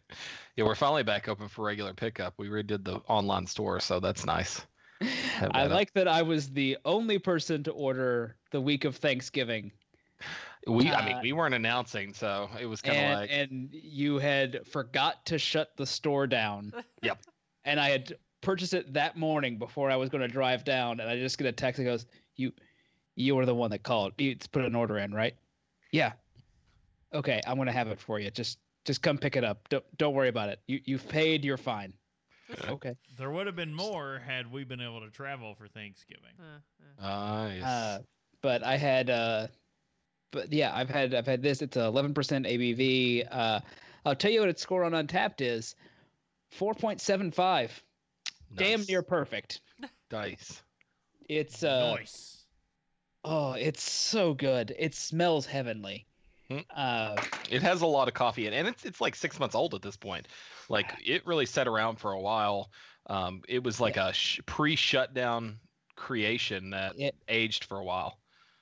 [0.59, 2.35] we're finally back open for regular pickup.
[2.39, 4.65] We redid the online store, so that's nice.
[5.03, 5.71] I up.
[5.71, 9.73] like that I was the only person to order the week of Thanksgiving.
[10.67, 14.19] We, I mean, uh, we weren't announcing, so it was kind of like, and you
[14.19, 16.73] had forgot to shut the store down.
[17.03, 17.19] Yep.
[17.67, 21.09] And I had purchased it that morning before I was going to drive down, and
[21.09, 22.07] I just get a text that goes,
[22.37, 22.53] "You,
[23.15, 24.13] you were the one that called.
[24.19, 25.35] You put an order in, right?
[25.95, 26.13] Yeah.
[27.15, 28.29] Okay, I'm going to have it for you.
[28.33, 29.69] Just just come pick it up.
[29.69, 30.59] Don't don't worry about it.
[30.67, 31.45] You you've paid.
[31.45, 31.95] You're fine.
[32.69, 32.97] Okay.
[33.17, 36.35] There would have been more had we been able to travel for Thanksgiving.
[36.39, 37.07] Uh, uh.
[37.07, 37.65] uh.
[37.65, 37.99] Uh,
[38.43, 39.47] but I had, uh,
[40.33, 41.63] but yeah, I've had I've had this.
[41.63, 43.29] It's a 11% ABV.
[43.31, 43.61] Uh,
[44.05, 45.77] I'll tell you what its score on Untappd is,
[46.59, 47.71] 4.75.
[48.57, 49.61] Damn near perfect.
[50.11, 50.61] dice.
[51.29, 52.44] It's uh, nice.
[53.25, 54.75] Oh, it's so good.
[54.79, 56.07] It smells heavenly.
[56.51, 56.59] Hmm.
[56.75, 59.55] Uh, It has a lot of coffee in it, and it's it's like six months
[59.55, 60.29] old at this point.
[60.69, 62.71] Like it really sat around for a while.
[63.07, 65.59] Um, it was like a sh- pre-shutdown
[65.97, 68.19] creation that it aged for a while.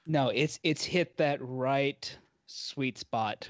[0.07, 3.49] no, it's it's hit that right sweet spot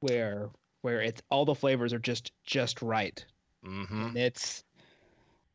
[0.00, 0.50] where
[0.82, 3.24] where it's all the flavors are just just right.
[3.64, 4.62] hmm And it's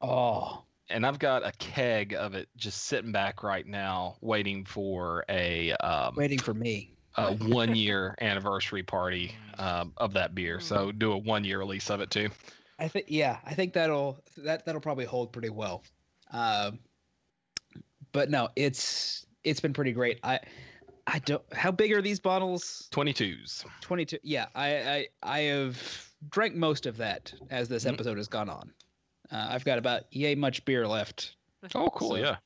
[0.02, 5.26] oh And I've got a keg of it just sitting back right now, waiting for
[5.30, 6.94] a um, waiting for me.
[7.18, 10.60] a one-year anniversary party um, of that beer.
[10.60, 12.30] So do a one-year release of it too.
[12.80, 15.84] I think yeah, I think that'll that that'll probably hold pretty well.
[16.32, 16.80] Um,
[18.12, 20.20] but no, it's it's been pretty great.
[20.24, 20.40] I
[21.08, 21.44] I don't.
[21.54, 22.88] How big are these bottles?
[22.92, 23.66] 22s.
[23.82, 24.18] Twenty two.
[24.24, 27.94] Yeah, I I I have drank most of that as this Mhm.
[27.94, 28.72] episode has gone on.
[29.32, 31.36] Uh, I've got about yay much beer left.
[31.76, 32.10] Oh, cool.
[32.12, 32.38] So- yeah.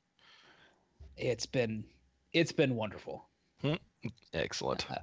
[1.18, 1.86] It's been
[2.34, 3.26] it's been wonderful.
[4.34, 4.86] Excellent.
[4.90, 5.00] Nice.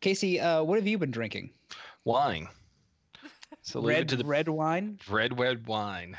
[0.00, 1.50] Casey, uh, what have you been drinking?
[2.04, 2.48] Wine.
[3.62, 4.98] So red to the red wine.
[5.08, 6.16] red red wine.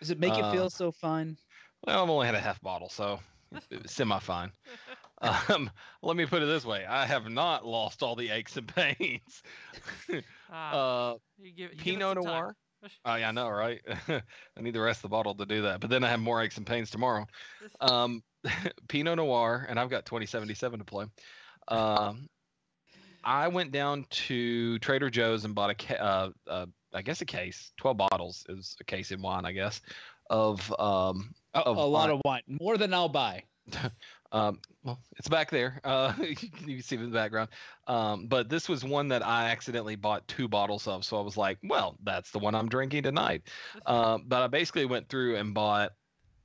[0.00, 1.36] Does it make you Uh, feel so fine?
[1.86, 3.20] Well, I've only had a half bottle, so
[3.86, 4.52] semi fine.
[5.20, 5.70] Um,
[6.02, 9.42] let me put it this way: I have not lost all the aches and pains.
[10.50, 12.24] Ah, Uh, you give, you give it Pinot time.
[12.24, 12.56] Noir.
[13.04, 13.80] Oh yeah, I know, right?
[14.08, 14.22] I
[14.60, 16.56] need the rest of the bottle to do that, but then I have more aches
[16.56, 17.26] and pains tomorrow.
[17.80, 18.24] Um,
[18.88, 21.06] Pinot Noir, and I've got 2077 to play.
[21.68, 22.28] Um,
[23.22, 27.26] I went down to Trader Joe's and bought a, ca- uh, uh, I guess a
[27.26, 29.80] case, 12 bottles is a case in wine, I guess,
[30.30, 32.10] of um, A, of a lot wine.
[32.10, 33.44] of wine, more than I'll buy.
[34.30, 35.80] Um, well, it's back there.
[35.84, 37.48] Uh, you can see it in the background.
[37.86, 41.04] Um, but this was one that I accidentally bought two bottles of.
[41.04, 43.42] So I was like, well, that's the one I'm drinking tonight.
[43.86, 45.92] Um, but I basically went through and bought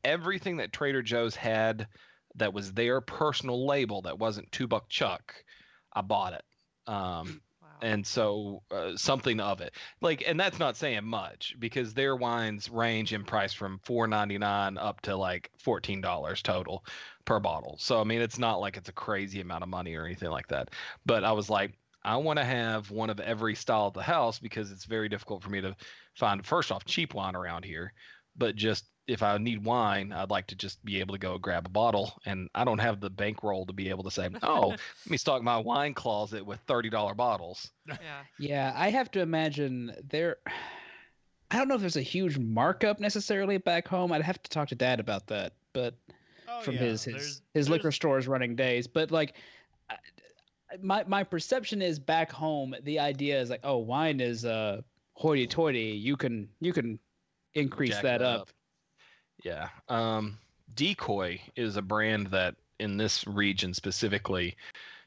[0.04, 1.88] everything that Trader Joe's had
[2.36, 5.34] that was their personal label that wasn't two buck chuck.
[5.92, 6.44] I bought it.
[6.88, 7.42] Um.
[7.84, 9.74] And so uh, something of it.
[10.02, 15.02] Like and that's not saying much because their wines range in price from 4.99 up
[15.02, 16.86] to like $14 total
[17.26, 17.76] per bottle.
[17.80, 20.48] So i mean it's not like it's a crazy amount of money or anything like
[20.48, 20.70] that.
[21.06, 21.74] But i was like
[22.04, 25.44] i want to have one of every style at the house because it's very difficult
[25.44, 25.76] for me to
[26.16, 27.94] find first off cheap wine around here
[28.38, 31.66] but just if I need wine, I'd like to just be able to go grab
[31.66, 34.80] a bottle, and I don't have the bankroll to be able to say, "Oh, let
[35.10, 37.96] me stock my wine closet with thirty dollar bottles." yeah.
[38.40, 40.38] Yeah, I have to imagine there.
[41.52, 44.12] I don't know if there's a huge markup necessarily back home.
[44.12, 45.96] I'd have to talk to Dad about that, but
[46.48, 48.88] Oh, from yeah, his there's- his his liquor there's- stores running days.
[48.88, 49.36] But like,
[50.82, 52.74] my my perception is back home.
[52.84, 54.82] The idea is like, oh, wine is uh
[55.14, 55.80] hoity-toity.
[56.02, 57.00] You can you can
[57.56, 58.50] increase that it up.
[59.44, 59.70] Yeah.
[59.90, 60.38] Um,
[60.74, 64.56] Decoy is a brand that in this region specifically,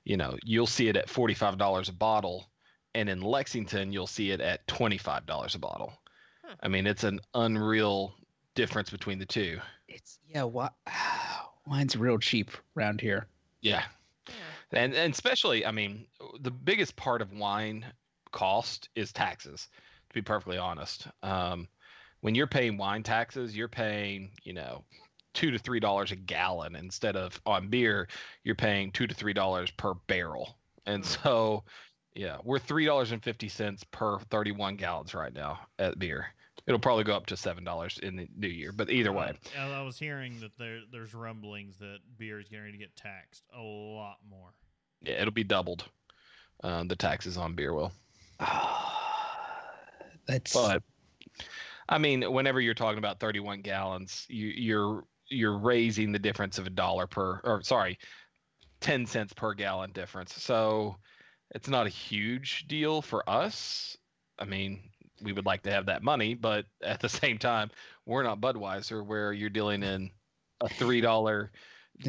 [0.05, 2.49] you know, you'll see it at forty five dollars a bottle,
[2.95, 5.93] and in Lexington you'll see it at twenty five dollars a bottle.
[6.45, 6.55] Huh.
[6.63, 8.15] I mean, it's an unreal
[8.55, 9.59] difference between the two.
[9.89, 10.45] It's yeah.
[10.45, 10.75] What
[11.67, 13.27] wine's real cheap around here.
[13.63, 13.83] Yeah,
[14.29, 14.35] Yeah.
[14.73, 16.07] and and especially, I mean,
[16.41, 17.85] the biggest part of wine
[18.31, 19.69] cost is taxes.
[20.11, 21.67] To be perfectly honest, um,
[22.27, 24.83] when you're paying wine taxes, you're paying you know
[25.33, 28.09] two to three dollars a gallon instead of on beer,
[28.43, 30.59] you're paying two to three dollars per barrel.
[30.87, 31.23] And Mm.
[31.23, 31.63] so,
[32.17, 36.27] yeah, we're three dollars and fifty cents per thirty-one gallons right now at beer.
[36.67, 39.61] It'll probably go up to seven dollars in the new year, but either way, Uh,
[39.61, 43.61] I was hearing that there there's rumblings that beer is going to get taxed a
[43.63, 44.53] lot more.
[45.03, 45.85] yeah, it'll be doubled.
[46.65, 47.93] Uh, the taxes on beer will.
[50.27, 50.83] That's But
[51.89, 56.67] I mean, whenever you're talking about 31 gallons, you, you're you're raising the difference of
[56.67, 57.99] a dollar per, or sorry,
[58.81, 60.35] 10 cents per gallon difference.
[60.35, 60.97] So
[61.55, 63.97] it's not a huge deal for us.
[64.39, 64.91] I mean,
[65.23, 67.71] we would like to have that money, but at the same time,
[68.05, 70.11] we're not Budweiser, where you're dealing in
[70.61, 71.51] a three dollar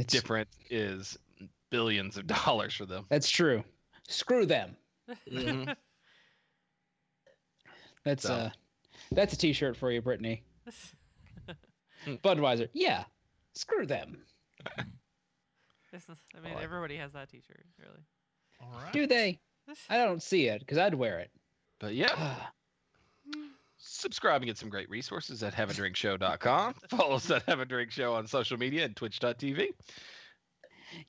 [0.07, 1.17] difference is
[1.69, 3.05] billions of dollars for them.
[3.09, 3.63] that's true.
[4.07, 4.75] Screw them.
[5.31, 5.75] Mhm.
[8.03, 8.33] That's So.
[8.33, 8.49] uh,
[9.11, 10.43] that's a T-shirt for you, Brittany.
[12.23, 12.69] Budweiser.
[12.73, 13.03] Yeah.
[13.53, 14.17] Screw them.
[15.91, 18.03] This is, I mean, like everybody has that T-shirt, really.
[18.61, 18.93] All right.
[18.93, 19.39] Do they?
[19.89, 21.31] I don't see it because I'd wear it.
[21.79, 22.11] But yeah.
[22.15, 22.51] Ah.
[23.77, 26.75] subscribe and get some great resources at haveadrinkshow.com.
[26.89, 29.69] Follow us at Have a Drink Show on social media and twitch.tv.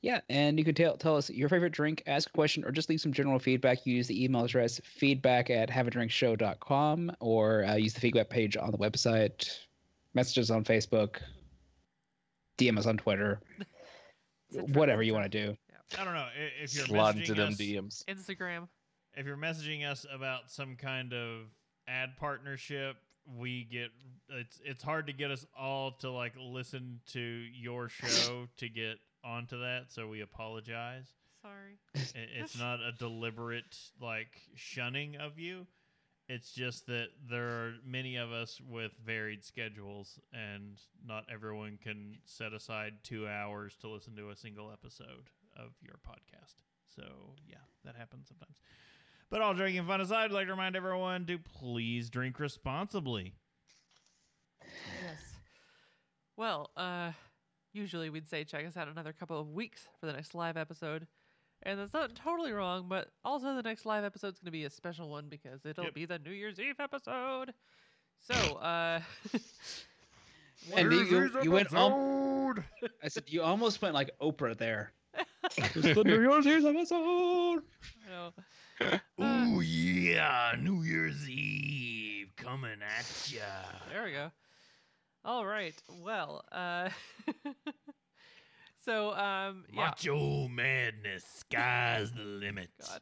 [0.02, 2.88] Yeah, and you can tell tell us your favorite drink, ask a question, or just
[2.88, 3.84] leave some general feedback.
[3.86, 8.70] You use the email address feedback at haveadrinkshow.com or uh, use the feedback page on
[8.70, 9.48] the website,
[10.14, 11.16] messages on Facebook,
[12.58, 13.40] DM us on Twitter,
[14.50, 15.56] whatever you want to do.
[15.98, 16.28] I don't know
[16.62, 18.04] if you're Slide messaging into them us, DMs.
[18.04, 18.68] Instagram.
[19.16, 21.46] if you're messaging us about some kind of
[21.86, 22.96] ad partnership,
[23.36, 23.90] we get
[24.30, 28.98] it's it's hard to get us all to like listen to your show to get
[29.24, 31.06] onto that, so we apologize.
[31.42, 31.78] Sorry.
[31.96, 35.66] I- It's not a deliberate like shunning of you.
[36.28, 42.18] It's just that there are many of us with varied schedules, and not everyone can
[42.26, 46.56] set aside two hours to listen to a single episode of your podcast.
[46.94, 47.02] So,
[47.46, 47.56] yeah,
[47.86, 48.58] that happens sometimes.
[49.30, 53.32] But all drinking fun aside, I'd like to remind everyone to please drink responsibly.
[54.60, 55.20] Yes.
[56.36, 57.12] Well, uh,
[57.78, 61.06] usually we'd say check us out another couple of weeks for the next live episode.
[61.62, 64.64] And that's not totally wrong, but also the next live episode is going to be
[64.64, 65.94] a special one because it'll Yep.
[65.94, 67.52] be the New Year's Eve episode.
[68.20, 69.00] So, uh,
[70.76, 71.92] And you, you, you went um,
[72.50, 72.64] episode.
[73.02, 74.92] I said you almost went like Oprah there.
[75.56, 77.62] It's the New Year's Eve episode.
[78.04, 78.32] you know,
[78.80, 83.40] uh, Ooh yeah, New Year's Eve coming at ya.
[83.92, 84.30] There we go.
[85.24, 85.74] All right.
[86.02, 86.90] Well, uh
[88.84, 89.86] so um yeah.
[89.86, 92.70] Macho madness, sky's the limit.
[92.80, 93.00] God.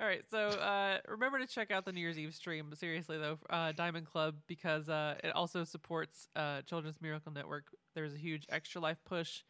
[0.00, 2.72] All right, so uh, remember to check out the New Year's Eve stream.
[2.74, 7.64] Seriously though, uh, Diamond Club because uh, it also supports uh, Children's Miracle Network.
[7.94, 9.42] There's a huge extra life push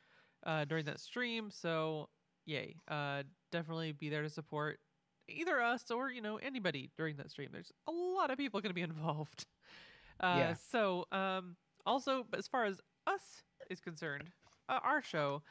[0.44, 2.08] uh, during that stream, so
[2.46, 2.74] yay!
[2.88, 3.22] Uh,
[3.52, 4.80] definitely be there to support
[5.28, 7.50] either us or you know anybody during that stream.
[7.52, 9.46] There's a lot of people going to be involved.
[10.18, 10.54] Uh, Yeah.
[10.72, 11.54] So um,
[11.90, 14.30] also, as far as us is concerned,
[14.68, 15.42] uh, our show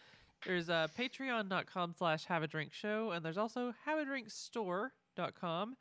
[0.45, 5.75] there's uh, patreon.com slash have a drink show, and there's also have a drink store.com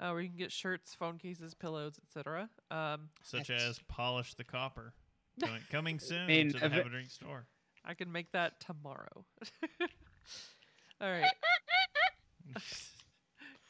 [0.00, 2.48] uh, where you can get shirts, phone cases, pillows, etc.
[2.70, 4.94] Um, Such as polish the copper.
[5.40, 7.46] Coming, coming soon mean, to the Have a Drink store.
[7.86, 9.24] I can make that tomorrow.
[11.00, 11.32] All right.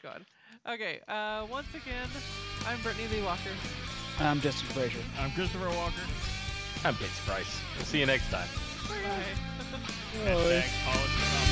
[0.02, 0.26] God.
[0.68, 0.98] Okay.
[1.06, 2.08] Uh, once again,
[2.66, 3.50] I'm Brittany Lee Walker.
[4.22, 5.00] I'm Justin Frazier.
[5.20, 5.94] I'm Christopher Walker.
[6.84, 7.60] I'm Casey Price.
[7.76, 8.48] We'll see you next time.
[8.88, 9.22] Bye.
[10.24, 11.51] Hashtag polish